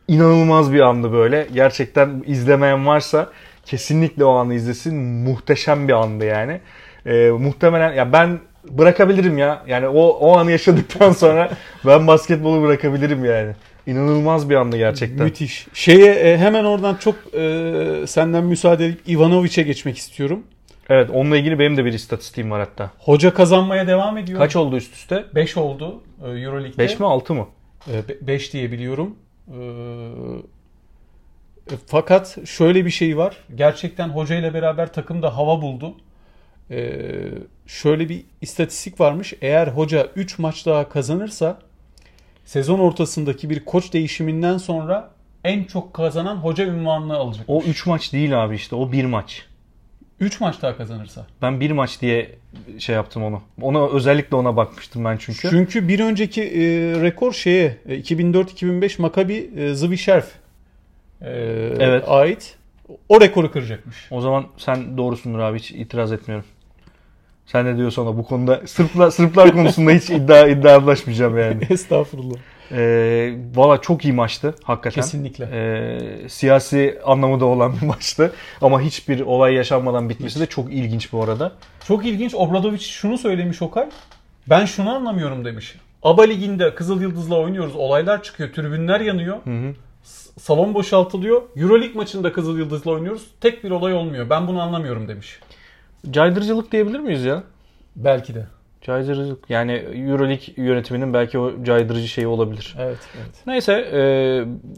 İnanılmaz 0.07 0.73
bir 0.73 0.79
andı 0.79 1.11
böyle. 1.11 1.47
Gerçekten 1.53 2.23
izlemeyen 2.27 2.85
varsa 2.85 3.29
kesinlikle 3.65 4.25
o 4.25 4.31
anı 4.35 4.53
izlesin. 4.53 4.95
Muhteşem 4.95 5.87
bir 5.87 5.93
andı 5.93 6.25
yani. 6.25 6.59
e, 7.05 7.29
muhtemelen 7.29 7.93
ya 7.93 8.13
ben 8.13 8.39
bırakabilirim 8.69 9.37
ya. 9.37 9.63
Yani 9.67 9.87
o 9.87 10.07
o 10.07 10.37
anı 10.37 10.51
yaşadıktan 10.51 11.11
sonra 11.23 11.49
ben 11.85 12.07
basketbolu 12.07 12.61
bırakabilirim 12.61 13.25
yani. 13.25 13.51
İnanılmaz 13.87 14.49
bir 14.49 14.55
andı 14.55 14.77
gerçekten. 14.77 15.25
Müthiş. 15.25 15.67
Şeye 15.73 16.13
e, 16.13 16.37
hemen 16.37 16.63
oradan 16.63 16.95
çok 16.95 17.15
e, 17.33 18.07
senden 18.07 18.43
müsaade 18.43 18.85
edip 18.85 19.09
Ivanovic'e 19.09 19.63
geçmek 19.63 19.97
istiyorum. 19.97 20.43
Evet 20.89 21.09
onunla 21.13 21.37
ilgili 21.37 21.59
benim 21.59 21.77
de 21.77 21.85
bir 21.85 21.93
istatistiğim 21.93 22.51
var 22.51 22.59
hatta. 22.59 22.91
Hoca 22.99 23.33
kazanmaya 23.33 23.87
devam 23.87 24.17
ediyor. 24.17 24.39
Kaç 24.39 24.55
oldu 24.55 24.77
üst 24.77 24.93
üste? 24.93 25.25
5 25.35 25.57
oldu 25.57 26.03
e, 26.23 26.29
Euroleague'de. 26.29 26.77
5 26.77 26.99
mi 26.99 27.05
6 27.05 27.33
mı? 27.33 27.47
5 28.21 28.53
diye 28.53 28.71
biliyorum. 28.71 29.15
E, 29.47 29.59
e, 31.71 31.75
fakat 31.87 32.37
şöyle 32.45 32.85
bir 32.85 32.89
şey 32.89 33.17
var. 33.17 33.37
Gerçekten 33.55 34.09
hoca 34.09 34.35
ile 34.35 34.53
beraber 34.53 34.93
takımda 34.93 35.37
hava 35.37 35.61
buldu. 35.61 35.95
E, 36.71 37.01
şöyle 37.67 38.09
bir 38.09 38.25
istatistik 38.41 38.99
varmış. 38.99 39.33
Eğer 39.41 39.67
hoca 39.67 40.07
3 40.15 40.39
maç 40.39 40.65
daha 40.65 40.89
kazanırsa 40.89 41.59
sezon 42.45 42.79
ortasındaki 42.79 43.49
bir 43.49 43.65
koç 43.65 43.93
değişiminden 43.93 44.57
sonra 44.57 45.11
en 45.43 45.63
çok 45.63 45.93
kazanan 45.93 46.35
hoca 46.35 46.65
ünvanını 46.65 47.15
alacak. 47.15 47.45
O 47.47 47.61
3 47.61 47.85
maç 47.85 48.13
değil 48.13 48.43
abi 48.43 48.55
işte 48.55 48.75
o 48.75 48.91
1 48.91 49.05
maç. 49.05 49.45
3 50.19 50.41
maç 50.41 50.61
daha 50.61 50.77
kazanırsa. 50.77 51.25
Ben 51.41 51.59
bir 51.59 51.71
maç 51.71 52.01
diye 52.01 52.35
şey 52.79 52.95
yaptım 52.95 53.23
onu. 53.23 53.41
Ona 53.61 53.87
özellikle 53.89 54.35
ona 54.35 54.57
bakmıştım 54.57 55.05
ben 55.05 55.17
çünkü. 55.17 55.49
Çünkü 55.49 55.87
bir 55.87 55.99
önceki 55.99 56.41
e, 56.43 56.61
rekor 57.01 57.33
şeye 57.33 57.77
e, 57.87 57.99
2004-2005 57.99 59.01
Maccabi 59.01 59.49
e, 59.57 59.73
Zvisherf 59.73 60.31
e, 61.21 61.29
Evet. 61.79 62.03
ait. 62.07 62.57
O 63.09 63.21
rekoru 63.21 63.51
kıracakmış. 63.51 64.07
O 64.11 64.21
zaman 64.21 64.45
sen 64.57 64.97
doğrusundur 64.97 65.39
abi 65.39 65.59
hiç 65.59 65.71
itiraz 65.71 66.11
etmiyorum. 66.11 66.45
Sen 67.45 67.65
ne 67.65 67.77
diyorsan 67.77 68.07
o 68.07 68.17
bu 68.17 68.23
konuda 68.23 68.61
Sırplar, 68.67 69.11
Sırplar 69.11 69.51
konusunda 69.51 69.91
hiç 69.91 70.09
iddia 70.09 70.47
iddialaşmayacağım 70.47 71.37
yani. 71.37 71.63
Estağfurullah. 71.69 72.37
Ee, 72.71 73.37
Valla 73.55 73.81
çok 73.81 74.05
iyi 74.05 74.13
maçtı 74.13 74.55
hakikaten. 74.63 75.01
Kesinlikle. 75.01 75.49
Ee, 75.51 76.29
siyasi 76.29 76.99
anlamı 77.05 77.39
da 77.39 77.45
olan 77.45 77.75
bir 77.81 77.85
maçtı. 77.85 78.33
Ama 78.61 78.81
hiçbir 78.81 79.21
olay 79.21 79.53
yaşanmadan 79.53 80.09
bitmesi 80.09 80.39
de 80.39 80.45
çok 80.45 80.73
ilginç 80.73 81.13
bu 81.13 81.23
arada. 81.23 81.51
Çok 81.87 82.05
ilginç. 82.05 82.35
Obradoviç 82.35 82.85
şunu 82.85 83.17
söylemiş 83.17 83.61
Okay. 83.61 83.89
Ben 84.49 84.65
şunu 84.65 84.95
anlamıyorum 84.95 85.45
demiş. 85.45 85.75
ABA 86.03 86.23
liginde 86.23 86.75
Kızıl 86.75 87.01
Yıldız'la 87.01 87.35
oynuyoruz. 87.39 87.75
Olaylar 87.75 88.23
çıkıyor. 88.23 88.53
Tribünler 88.53 88.99
yanıyor. 88.99 89.37
Hı 89.43 89.49
hı. 89.49 89.73
Salon 90.39 90.73
boşaltılıyor. 90.73 91.41
Euroleague 91.55 91.95
maçında 91.95 92.33
Kızıl 92.33 92.57
Yıldız'la 92.57 92.91
oynuyoruz. 92.91 93.25
Tek 93.41 93.63
bir 93.63 93.71
olay 93.71 93.93
olmuyor. 93.93 94.29
Ben 94.29 94.47
bunu 94.47 94.61
anlamıyorum 94.61 95.07
demiş. 95.07 95.39
Caydırıcılık 96.11 96.71
diyebilir 96.71 96.99
miyiz 96.99 97.25
ya? 97.25 97.43
Belki 97.95 98.35
de. 98.35 98.45
Caydırıcılık 98.85 99.49
yani 99.49 99.71
Euroleague 99.71 100.53
yönetiminin 100.57 101.13
belki 101.13 101.39
o 101.39 101.63
caydırıcı 101.63 102.07
şeyi 102.07 102.27
olabilir. 102.27 102.75
Evet. 102.79 102.97
evet. 103.17 103.35
Neyse 103.47 103.73
e, 103.73 104.03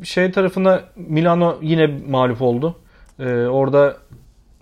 şey 0.05 0.31
tarafında 0.31 0.83
Milano 0.95 1.57
yine 1.61 1.89
mağlup 2.09 2.41
oldu. 2.41 2.75
E, 3.19 3.25
orada 3.33 3.97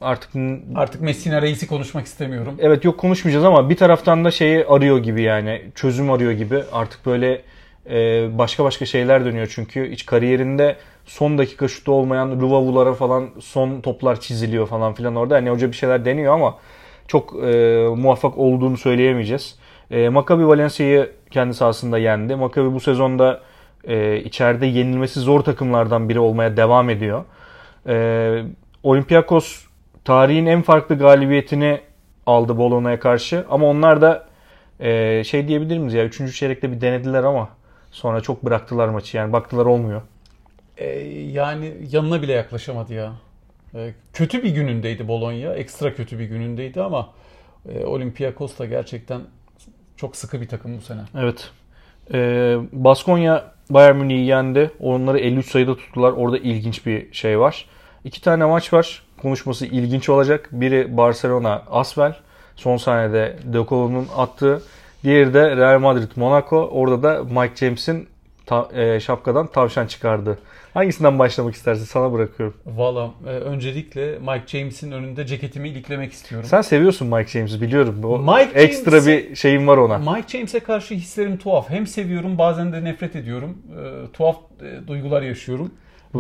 artık 0.02 0.30
Artık 0.76 1.02
Messina 1.02 1.42
Reis'i 1.42 1.68
konuşmak 1.68 2.06
istemiyorum. 2.06 2.56
evet 2.60 2.86
yok 2.86 2.98
konuşmayacağız 2.98 3.46
ama 3.46 3.70
bir 3.70 3.78
taraftan 3.78 4.26
da 4.26 4.32
şeyi 4.32 4.66
arıyor 4.66 4.98
gibi 4.98 5.22
yani 5.22 5.62
çözüm 5.76 6.12
arıyor 6.12 6.32
gibi. 6.32 6.64
Artık 6.72 7.06
böyle 7.06 7.42
e, 7.90 8.28
başka 8.38 8.64
başka 8.64 8.86
şeyler 8.86 9.26
dönüyor 9.26 9.52
çünkü 9.56 9.92
hiç 9.92 10.06
kariyerinde 10.06 10.76
son 11.06 11.38
dakika 11.38 11.68
şutu 11.68 11.92
olmayan 11.92 12.42
Luvavulara 12.42 12.94
falan 12.94 13.30
son 13.40 13.82
toplar 13.82 14.20
çiziliyor 14.20 14.68
falan 14.68 14.94
filan 14.94 15.16
orada. 15.16 15.36
Hani 15.36 15.50
hoca 15.50 15.68
bir 15.68 15.76
şeyler 15.76 16.06
deniyor 16.06 16.34
ama 16.34 16.58
çok 17.08 17.44
e, 17.44 17.88
muvaffak 17.98 18.38
olduğunu 18.38 18.78
söyleyemeyeceğiz. 18.78 19.60
E, 19.92 20.10
Maccabi 20.10 20.48
Valencia'yı 20.48 21.12
kendi 21.32 21.54
sahasında 21.54 21.98
yendi. 21.98 22.36
Maccabi 22.36 22.74
bu 22.74 22.80
sezonda 22.80 23.42
e, 23.84 24.18
içeride 24.18 24.66
yenilmesi 24.66 25.20
zor 25.20 25.42
takımlardan 25.42 26.10
biri 26.10 26.20
olmaya 26.20 26.58
devam 26.58 26.90
ediyor. 26.90 27.24
E, 27.88 28.44
Olympiakos 28.84 29.66
tarihin 30.06 30.46
en 30.46 30.62
farklı 30.62 30.98
galibiyetini 30.98 31.82
aldı 32.26 32.58
Bologna'ya 32.58 33.00
karşı. 33.00 33.46
Ama 33.50 33.68
onlar 33.68 34.02
da 34.02 34.26
e, 34.80 35.24
şey 35.24 35.48
diyebilir 35.48 35.78
miyiz 35.78 35.94
ya 35.94 36.06
3. 36.06 36.38
çeyrekte 36.38 36.72
bir 36.72 36.82
denediler 36.82 37.24
ama 37.24 37.50
sonra 37.92 38.22
çok 38.22 38.46
bıraktılar 38.46 38.88
maçı. 38.88 39.18
Yani 39.18 39.34
baktılar 39.34 39.66
olmuyor. 39.66 40.02
Ee, 40.78 41.00
yani 41.32 41.74
yanına 41.92 42.22
bile 42.22 42.32
yaklaşamadı 42.32 42.94
ya. 42.94 43.14
Ee, 43.76 43.94
kötü 44.14 44.44
bir 44.44 44.50
günündeydi 44.50 45.08
Bologna. 45.08 45.54
Ekstra 45.54 45.96
kötü 45.96 46.20
bir 46.20 46.26
günündeydi 46.26 46.82
ama 46.82 47.10
e, 47.70 47.86
Olympiakos 47.86 48.60
da 48.60 48.66
gerçekten 48.66 49.22
çok 49.98 50.16
sıkı 50.16 50.42
bir 50.42 50.48
takım 50.48 50.78
bu 50.78 50.82
sene. 50.82 51.02
Evet. 51.18 51.52
Ee, 52.14 52.58
Baskonya 52.72 53.52
Bayern 53.70 53.96
Münih'i 53.96 54.26
yendi. 54.26 54.72
Onları 54.80 55.20
53 55.20 55.52
sayıda 55.52 55.78
tuttular. 55.78 56.12
Orada 56.12 56.38
ilginç 56.38 56.86
bir 56.86 57.14
şey 57.14 57.40
var. 57.40 57.66
İki 58.04 58.22
tane 58.22 58.46
maç 58.46 58.74
var. 58.74 59.04
Konuşması 59.22 59.66
ilginç 59.66 60.10
olacak. 60.10 60.50
Biri 60.52 60.98
Barcelona 60.98 61.64
Asvel. 61.72 62.16
Son 62.56 62.78
saniyede 62.78 63.38
De 63.44 63.66
Colo'nun 63.70 64.08
attığı. 64.18 64.62
Diğeri 65.04 65.34
de 65.34 65.56
Real 65.56 65.80
Madrid 65.80 66.12
Monaco. 66.16 66.70
Orada 66.72 67.04
da 67.04 67.24
Mike 67.24 67.56
James'in 67.56 68.08
ta- 68.46 68.70
e, 68.74 69.00
şapkadan 69.00 69.48
tavşan 69.48 69.88
çıkardı. 69.88 70.38
Hangisinden 70.74 71.20
başlamak 71.20 71.56
istersin? 71.56 71.86
Sana 71.86 72.14
bırakıyorum. 72.14 72.58
Valla 72.66 73.12
e, 73.26 73.30
öncelikle 73.30 74.20
Mike 74.20 74.44
James'in 74.48 74.92
önünde 74.92 75.26
ceketimi 75.26 75.70
iliklemek 75.70 76.14
istiyorum. 76.14 76.48
Sen 76.50 76.62
seviyorsun 76.62 77.08
Mike 77.08 77.30
James'i 77.32 77.62
biliyorum. 77.62 78.04
O 78.04 78.20
Mike 78.20 78.60
ekstra 78.60 78.98
James- 78.98 79.08
bir 79.08 79.36
şeyin 79.36 79.68
var 79.68 79.78
ona. 79.78 79.98
Mike 79.98 80.38
James'e 80.38 80.60
karşı 80.60 80.94
hislerim 80.96 81.38
tuhaf. 81.38 81.70
Hem 81.70 81.88
seviyorum 81.88 82.38
bazen 82.38 82.74
de 82.74 82.84
nefret 82.84 83.16
ediyorum. 83.16 83.58
Ee, 83.80 84.12
tuhaf 84.14 84.36
e, 84.62 84.88
duygular 84.88 85.22
yaşıyorum. 85.22 85.72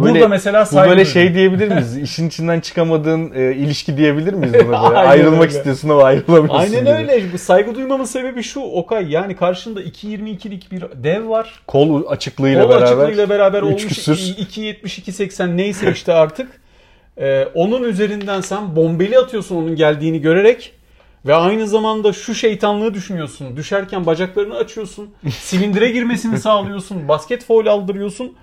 Böyle- 0.04 0.14
Burada 0.14 0.28
mesela 0.28 0.66
Bu 0.72 0.76
böyle 0.76 1.06
şey 1.06 1.34
diyebilir 1.34 1.68
miyiz? 1.68 1.98
İşin 2.02 2.28
içinden 2.28 2.60
çıkamadığın 2.60 3.32
e, 3.36 3.56
ilişki 3.56 3.98
diyebilir 3.98 4.34
miyiz 4.34 4.54
buna 4.54 4.64
böyle? 4.90 4.98
Ayrılmak 4.98 5.42
öyle. 5.44 5.58
istiyorsun 5.58 5.90
ama 5.90 6.04
ayrılamıyorsun. 6.04 6.60
Aynen 6.60 6.80
gibi. 6.82 6.90
öyle. 7.14 7.34
Bu 7.34 7.38
saygı 7.38 7.76
duymamın 7.76 8.06
sebebi 8.06 8.44
şu 8.44 8.60
Okay. 8.60 9.12
Yani 9.12 9.36
karşında 9.36 9.82
2.22'lik 9.82 10.72
bir 10.72 10.84
dev 11.04 11.30
var. 11.30 11.60
Kol 11.68 12.04
açıklığıyla 12.08 12.64
Kol 12.64 12.70
beraber. 12.70 12.86
açıklığıyla 12.86 13.30
beraber 13.30 13.62
olmuş 13.62 13.88
küsür. 13.88 14.18
2.70-2.80 14.18 15.58
neyse 15.58 15.92
işte 15.92 16.14
artık. 16.14 16.62
Ee, 17.18 17.46
onun 17.54 17.84
üzerinden 17.84 18.42
sen 18.42 18.76
bombeli 18.76 19.18
atıyorsun 19.20 19.56
onun 19.56 19.76
geldiğini 19.76 20.22
görerek. 20.22 20.74
Ve 21.26 21.36
aynı 21.36 21.68
zamanda 21.68 22.14
şu 22.14 22.36
şeytanlığı 22.36 22.94
düşünüyorsun. 22.94 23.58
Düşerken 23.58 24.06
bacaklarını 24.06 24.56
açıyorsun. 24.56 25.10
Silindire 25.40 25.90
girmesini 25.90 26.40
sağlıyorsun. 26.40 27.08
Basket 27.08 27.46
foul 27.46 27.66
aldırıyorsun. 27.66 28.34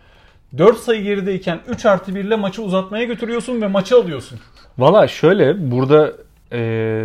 4 0.58 0.78
sayı 0.78 1.02
gerideyken 1.02 1.60
3 1.68 1.86
artı 1.86 2.14
1 2.14 2.24
ile 2.24 2.36
maçı 2.36 2.62
uzatmaya 2.62 3.04
götürüyorsun 3.04 3.60
ve 3.62 3.66
maçı 3.66 3.96
alıyorsun. 3.96 4.40
Valla 4.78 5.08
şöyle 5.08 5.70
burada 5.70 6.12
e, 6.52 7.04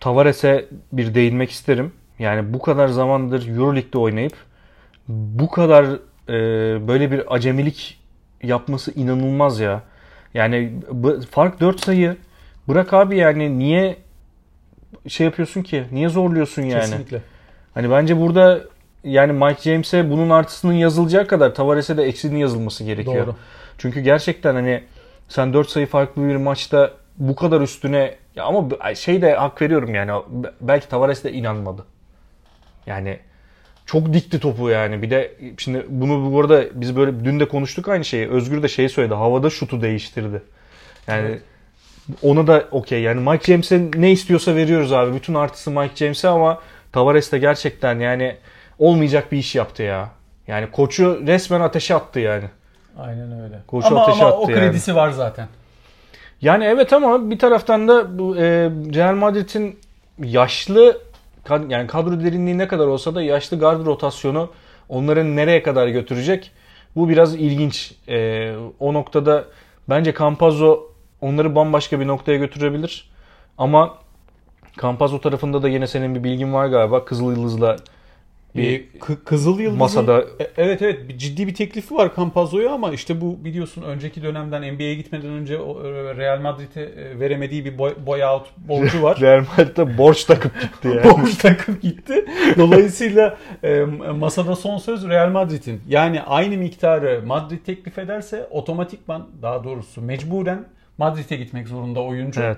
Tavares'e 0.00 0.66
bir 0.92 1.14
değinmek 1.14 1.50
isterim. 1.50 1.92
Yani 2.18 2.52
bu 2.52 2.58
kadar 2.58 2.88
zamandır 2.88 3.48
Euroleague'de 3.48 3.98
oynayıp 3.98 4.34
bu 5.08 5.50
kadar 5.50 5.84
e, 6.28 6.32
böyle 6.88 7.10
bir 7.10 7.34
acemilik 7.34 7.98
yapması 8.42 8.92
inanılmaz 8.92 9.60
ya. 9.60 9.82
Yani 10.34 10.72
fark 11.30 11.60
4 11.60 11.80
sayı. 11.80 12.16
Bırak 12.68 12.92
abi 12.92 13.16
yani 13.16 13.58
niye 13.58 13.96
şey 15.08 15.24
yapıyorsun 15.24 15.62
ki? 15.62 15.84
Niye 15.92 16.08
zorluyorsun 16.08 16.62
yani? 16.62 16.80
Kesinlikle. 16.80 17.22
Hani 17.74 17.90
bence 17.90 18.20
burada 18.20 18.60
yani 19.06 19.32
Mike 19.32 19.62
James'e 19.62 20.10
bunun 20.10 20.30
artısının 20.30 20.72
yazılacağı 20.72 21.26
kadar 21.26 21.54
Tavares'e 21.54 21.96
de 21.96 22.02
eksinin 22.02 22.38
yazılması 22.38 22.84
gerekiyor. 22.84 23.26
Doğru. 23.26 23.36
Çünkü 23.78 24.00
gerçekten 24.00 24.54
hani 24.54 24.82
sen 25.28 25.52
4 25.52 25.70
sayı 25.70 25.86
farklı 25.86 26.28
bir 26.28 26.36
maçta 26.36 26.90
bu 27.18 27.36
kadar 27.36 27.60
üstüne 27.60 28.14
ya 28.36 28.44
ama 28.44 28.94
şey 28.94 29.22
de 29.22 29.34
hak 29.34 29.62
veriyorum 29.62 29.94
yani 29.94 30.12
belki 30.60 30.88
Tavares 30.88 31.24
de 31.24 31.32
inanmadı. 31.32 31.84
Yani 32.86 33.18
çok 33.86 34.12
dikti 34.12 34.40
topu 34.40 34.70
yani. 34.70 35.02
Bir 35.02 35.10
de 35.10 35.34
şimdi 35.58 35.86
bunu 35.88 36.32
bu 36.32 36.40
arada 36.40 36.64
biz 36.74 36.96
böyle 36.96 37.24
dün 37.24 37.40
de 37.40 37.48
konuştuk 37.48 37.88
aynı 37.88 38.04
şeyi. 38.04 38.28
Özgür 38.28 38.62
de 38.62 38.68
şey 38.68 38.88
söyledi. 38.88 39.14
Havada 39.14 39.50
şutu 39.50 39.82
değiştirdi. 39.82 40.42
Yani 41.08 41.28
Evet. 41.28 41.42
ona 42.22 42.46
da 42.46 42.64
okey. 42.70 43.02
Yani 43.02 43.30
Mike 43.30 43.52
James'e 43.52 43.90
ne 43.96 44.12
istiyorsa 44.12 44.54
veriyoruz 44.54 44.92
abi. 44.92 45.14
Bütün 45.14 45.34
artısı 45.34 45.70
Mike 45.70 45.96
James'e 45.96 46.28
ama 46.28 46.60
Tavares 46.92 47.32
de 47.32 47.38
gerçekten 47.38 48.00
yani 48.00 48.36
olmayacak 48.78 49.32
bir 49.32 49.38
iş 49.38 49.54
yaptı 49.54 49.82
ya. 49.82 50.08
Yani 50.46 50.70
koçu 50.70 51.22
resmen 51.26 51.60
ateşe 51.60 51.94
attı 51.94 52.20
yani. 52.20 52.44
Aynen 52.98 53.40
öyle. 53.40 53.58
Koçu 53.66 53.86
ama 53.88 54.02
ateşe 54.02 54.24
ama 54.24 54.28
attı 54.28 54.38
o 54.38 54.50
yani. 54.50 54.60
kredisi 54.60 54.94
var 54.94 55.10
zaten. 55.10 55.48
Yani 56.42 56.64
evet 56.64 56.92
ama 56.92 57.30
bir 57.30 57.38
taraftan 57.38 57.88
da 57.88 58.18
bu 58.18 58.36
e, 58.36 58.42
Real 58.94 59.14
Madrid'in 59.14 59.78
yaşlı 60.24 61.00
kad- 61.44 61.72
yani 61.72 61.86
kadro 61.86 62.20
derinliği 62.20 62.58
ne 62.58 62.68
kadar 62.68 62.86
olsa 62.86 63.14
da 63.14 63.22
yaşlı 63.22 63.58
gard 63.58 63.86
rotasyonu 63.86 64.50
onları 64.88 65.36
nereye 65.36 65.62
kadar 65.62 65.88
götürecek? 65.88 66.52
Bu 66.96 67.08
biraz 67.08 67.34
ilginç. 67.34 67.92
E, 68.08 68.52
o 68.80 68.94
noktada 68.94 69.44
bence 69.88 70.14
Campazzo 70.18 70.80
onları 71.20 71.54
bambaşka 71.54 72.00
bir 72.00 72.06
noktaya 72.06 72.38
götürebilir. 72.38 73.10
Ama 73.58 73.94
Campazzo 74.82 75.20
tarafında 75.20 75.62
da 75.62 75.68
yine 75.68 75.86
senin 75.86 76.14
bir 76.14 76.24
bilgin 76.24 76.52
var 76.52 76.66
galiba. 76.66 77.04
Kızıl 77.04 77.30
Yıldız'la 77.36 77.76
bir 78.56 78.80
Ee, 78.80 78.84
Kı- 79.00 79.24
Kızıl 79.24 79.58
Yıldız'ın 79.60 79.78
masada 79.78 80.24
E- 80.40 80.50
evet 80.56 80.82
evet 80.82 81.08
bir 81.08 81.18
ciddi 81.18 81.46
bir 81.46 81.54
teklifi 81.54 81.94
var 81.94 82.10
Campazzo'ya 82.16 82.70
ama 82.72 82.92
işte 82.92 83.20
bu 83.20 83.44
biliyorsun 83.44 83.82
önceki 83.82 84.22
dönemden 84.22 84.74
NBA'ye 84.74 84.94
gitmeden 84.94 85.30
önce 85.30 85.54
e, 85.54 85.58
Real 86.16 86.40
Madrid'e 86.40 86.82
e, 86.82 87.20
veremediği 87.20 87.64
bir 87.64 87.78
boy, 87.78 87.94
buyout 88.06 88.46
borcu 88.56 89.02
var. 89.02 89.18
Real 89.20 89.44
Madrid'de 89.58 89.98
borç 89.98 90.24
takıp 90.24 90.60
gitti 90.60 90.88
yani. 90.88 91.04
Borç 91.04 91.34
takıp 91.34 91.82
gitti. 91.82 92.24
Dolayısıyla 92.56 93.36
masada 94.14 94.56
son 94.56 94.78
söz 94.78 95.08
Real 95.08 95.30
Madrid'in. 95.30 95.80
Yani 95.88 96.22
aynı 96.22 96.56
miktarı 96.56 97.22
Madrid 97.26 97.58
teklif 97.66 97.98
ederse 97.98 98.46
otomatikman 98.50 99.28
daha 99.42 99.64
doğrusu 99.64 100.02
mecburen 100.02 100.64
Madrid'e 100.98 101.36
gitmek 101.36 101.68
zorunda 101.68 102.00
oyuncu. 102.00 102.40
Evet. 102.42 102.56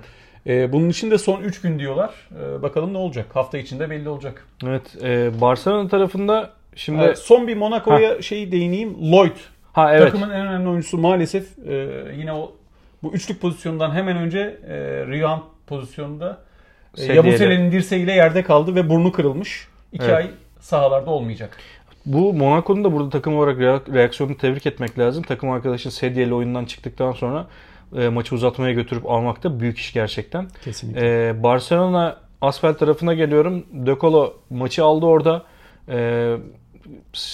E, 0.49 0.73
bunun 0.73 0.89
için 0.89 1.11
de 1.11 1.19
son 1.19 1.41
3 1.41 1.61
gün 1.61 1.79
diyorlar. 1.79 2.11
E, 2.41 2.63
bakalım 2.63 2.93
ne 2.93 2.99
olacak? 2.99 3.27
Hafta 3.35 3.59
içinde 3.59 3.91
belli 3.91 4.09
olacak. 4.09 4.47
Evet. 4.67 4.83
e, 5.03 5.41
Barcelona 5.41 5.89
tarafında 5.89 6.51
şimdi 6.77 7.03
E, 7.03 7.15
son 7.17 7.49
bir 7.49 7.57
Monaco'ya 7.57 8.23
şeyi 8.23 8.53
değineyim. 8.53 9.13
Lloyd 9.13 9.37
ha 9.73 9.95
evet. 9.95 10.05
Takımın 10.13 10.31
en 10.31 10.47
önemli 10.47 10.69
oyuncusu 10.69 10.99
maalesef 10.99 11.59
e, 11.69 11.75
yine 12.17 12.33
o 12.33 12.53
bu 13.03 13.13
üçlük 13.13 13.41
pozisyondan 13.41 13.91
hemen 13.95 14.17
önce 14.17 14.39
e, 14.69 14.77
rebound 15.07 15.41
pozisyonunda 15.67 16.39
e. 16.99 17.13
Yabusele'nin 17.13 17.73
dirseğiyle 17.73 18.13
yerde 18.13 18.43
kaldı 18.43 18.75
ve 18.75 18.89
burnu 18.89 19.13
kırılmış. 19.13 19.69
İki 19.93 20.05
Evet. 20.05 20.15
ay 20.15 20.31
sahalarda 20.61 21.11
olmayacak. 21.11 21.57
Bu 22.07 22.33
Monaco'nun 22.35 22.85
da 22.85 22.93
burada 22.93 23.11
takım 23.11 23.37
olarak 23.37 23.59
reak- 23.59 23.95
reaksiyonunu 23.95 24.37
tebrik 24.37 24.67
etmek 24.67 24.99
lazım. 24.99 25.23
Takım 25.23 25.51
arkadaşı 25.51 25.91
Sedye'yle 25.91 26.35
oyundan 26.35 26.65
çıktıktan 26.65 27.13
sonra 27.13 27.47
e, 27.97 28.09
maçı 28.09 28.35
uzatmaya 28.35 28.73
götürüp 28.73 29.11
almak 29.11 29.45
da 29.45 29.61
büyük 29.61 29.79
iş 29.79 29.93
gerçekten. 29.93 30.47
Kesinlikle. 30.65 31.29
Ee, 31.29 31.43
Barcelona 31.43 32.17
asfalt 32.41 32.79
tarafına 32.79 33.15
geliyorum. 33.15 33.67
De 33.73 33.95
Colo 34.01 34.35
maçı 34.51 34.85
aldı 34.85 35.07
orada. 35.07 35.43
Ee, 35.89 36.37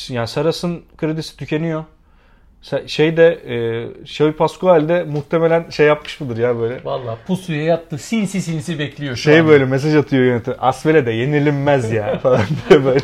yani 0.09 0.29
Saras'ın 0.29 0.83
kredisi 0.99 1.37
tükeniyor. 1.37 1.85
Şey 2.87 3.17
de 3.17 3.27
e, 3.47 3.57
Xavi 4.03 4.33
Pascual 4.33 4.89
de 4.89 5.05
muhtemelen 5.05 5.71
şey 5.71 5.87
yapmış 5.87 6.21
mıdır 6.21 6.37
ya 6.37 6.59
böyle. 6.59 6.81
Valla 6.85 7.19
pusuya 7.27 7.63
yattı. 7.65 7.99
Sinsi 7.99 8.43
sinsi 8.43 8.79
bekliyor 8.79 9.17
şu 9.17 9.23
Şey 9.23 9.39
an. 9.41 9.49
böyle 9.49 9.65
mesaj 9.65 9.95
atıyor 9.97 10.25
yönetim. 10.25 10.55
Asfele 10.59 11.07
de 11.07 11.13
yenilinmez 11.13 11.93
ya 11.93 12.19
falan 12.23 12.41
böyle. 12.71 13.01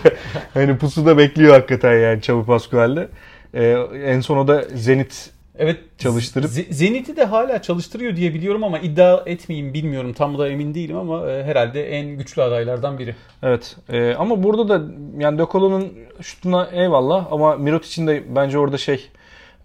Hani 0.55 0.79
pusuda 0.79 1.19
bekliyor 1.19 1.55
hakikaten 1.55 1.99
yani 1.99 2.19
Xavi 2.19 2.45
Pascual'de. 2.47 3.09
Ee, 3.55 3.67
en 4.05 4.21
son 4.21 4.37
o 4.37 4.49
da 4.49 4.63
Zenit 4.75 5.31
Evet. 5.59 5.81
Çalıştırıp- 5.99 6.49
Z- 6.49 6.73
Zenit'i 6.73 7.17
de 7.17 7.25
hala 7.25 7.63
çalıştırıyor 7.63 8.17
diye 8.17 8.35
biliyorum 8.35 8.65
ama 8.65 8.79
iddia 8.79 9.23
etmeyeyim 9.27 9.75
bilmiyorum. 9.75 10.13
Tam 10.13 10.39
da 10.39 10.49
emin 10.49 10.75
değilim 10.75 10.97
ama 10.97 11.31
e, 11.31 11.45
herhalde 11.45 11.89
en 11.91 12.07
güçlü 12.07 12.43
adaylardan 12.43 12.99
biri. 12.99 13.15
Evet. 13.43 13.77
Ee, 13.89 14.15
ama 14.15 14.43
burada 14.43 14.69
da 14.69 14.93
yani 15.19 15.39
De 15.39 15.47
Colo'nun 15.53 15.93
şutuna 16.21 16.69
eyvallah 16.73 17.27
ama 17.31 17.57
Mirotic'in 17.57 18.07
de 18.07 18.23
bence 18.37 18.59
orada 18.59 18.79
şey 18.79 19.09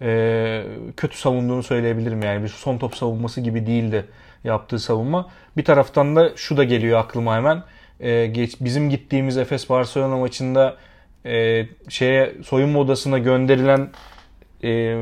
e, 0.01 0.63
kötü 0.97 1.17
savunduğunu 1.17 1.63
söyleyebilirim 1.63 2.21
yani. 2.21 2.43
Bir 2.43 2.49
son 2.49 2.77
top 2.77 2.95
savunması 2.95 3.41
gibi 3.41 3.65
değildi 3.65 4.05
yaptığı 4.43 4.79
savunma. 4.79 5.29
Bir 5.57 5.65
taraftan 5.65 6.15
da 6.15 6.31
şu 6.35 6.57
da 6.57 6.63
geliyor 6.63 6.99
aklıma 6.99 7.35
hemen. 7.35 7.63
Ee, 7.99 8.25
geç, 8.25 8.55
bizim 8.61 8.89
gittiğimiz 8.89 9.37
Efes 9.37 9.69
Barcelona 9.69 10.17
maçında 10.17 10.75
e, 11.25 11.65
şeye 11.89 12.33
soyunma 12.45 12.79
odasına 12.79 13.17
gönderilen 13.17 13.89
e, 14.65 14.97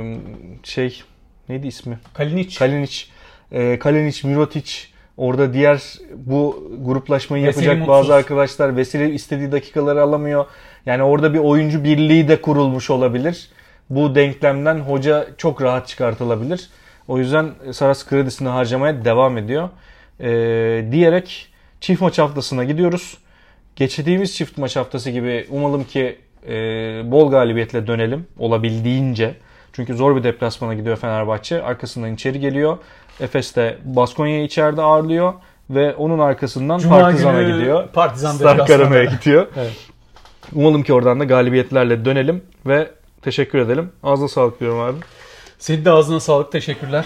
şey 0.64 1.04
neydi 1.50 1.68
ismi? 1.68 2.00
Kalinic. 2.14 2.60
Kalinic, 2.60 3.06
e, 3.52 3.80
Kalinic, 3.80 4.28
Mirotic 4.28 4.72
orada 5.18 5.54
diğer 5.54 5.82
bu 6.16 6.72
gruplaşmayı 6.86 7.48
Veseli 7.48 7.66
yapacak 7.66 7.78
mutsuz. 7.78 7.90
bazı 7.90 8.14
arkadaşlar 8.16 8.78
Veseli 8.78 9.14
istediği 9.14 9.52
dakikaları 9.52 10.02
alamıyor. 10.02 10.46
Yani 10.86 11.04
orada 11.04 11.34
bir 11.34 11.40
oyuncu 11.40 11.84
birliği 11.84 12.28
de 12.28 12.42
kurulmuş 12.42 12.90
olabilir. 12.90 13.50
Bu 13.90 14.16
denklemden 14.16 14.80
hoca 14.80 15.28
çok 15.38 15.62
rahat 15.62 15.88
çıkartılabilir. 15.88 16.70
O 17.08 17.18
yüzden 17.18 17.52
Saras 17.72 18.06
kredisini 18.06 18.48
harcamaya 18.48 19.06
devam 19.06 19.38
ediyor. 19.38 19.70
E, 20.20 20.92
diyerek 20.92 21.48
çift 21.82 22.02
maç 22.02 22.20
haftasına 22.20 22.64
gidiyoruz. 22.64 23.18
Geçtiğimiz 23.76 24.36
çift 24.36 24.58
maç 24.58 24.76
haftası 24.76 25.10
gibi 25.10 25.48
umalım 25.50 25.84
ki 25.84 26.18
e, 26.48 26.52
bol 27.12 27.32
galibiyetle 27.32 27.88
dönelim 27.88 28.28
olabildiğince. 28.38 29.36
Çünkü 29.74 29.94
zor 29.96 30.16
bir 30.16 30.24
deplasmana 30.24 30.74
gidiyor 30.74 30.98
Fenerbahçe. 30.98 31.64
Arkasından 31.64 32.14
içeri 32.14 32.40
geliyor. 32.40 32.78
Efes 33.20 33.56
de 33.56 33.78
Baskonya'yı 33.84 34.44
içeride 34.44 34.82
ağırlıyor. 34.82 35.34
Ve 35.70 35.96
onun 35.96 36.20
arkasından 36.20 36.80
Cuma 36.80 37.00
Partizan'a 37.00 37.44
gidiyor. 37.44 37.88
Partizan 37.88 38.32
Star 38.32 38.54
deplasmanı. 38.54 38.80
Karana'ya 38.80 39.04
gidiyor. 39.04 39.48
Evet. 39.58 39.72
Umalım 40.54 40.84
ki 40.84 40.94
oradan 40.94 41.20
da 41.20 41.24
galibiyetlerle 41.24 42.06
dönelim 42.06 42.44
ve 42.66 42.92
teşekkür 43.22 43.60
edelim. 43.60 43.92
Ağzına 44.04 44.28
sağlık 44.28 44.60
diyorum 44.60 44.80
abi. 44.80 44.98
Senin 45.60 45.86
de 45.86 45.92
ağzına 45.92 46.20
sağlık. 46.20 46.52
Teşekkürler. 46.52 47.06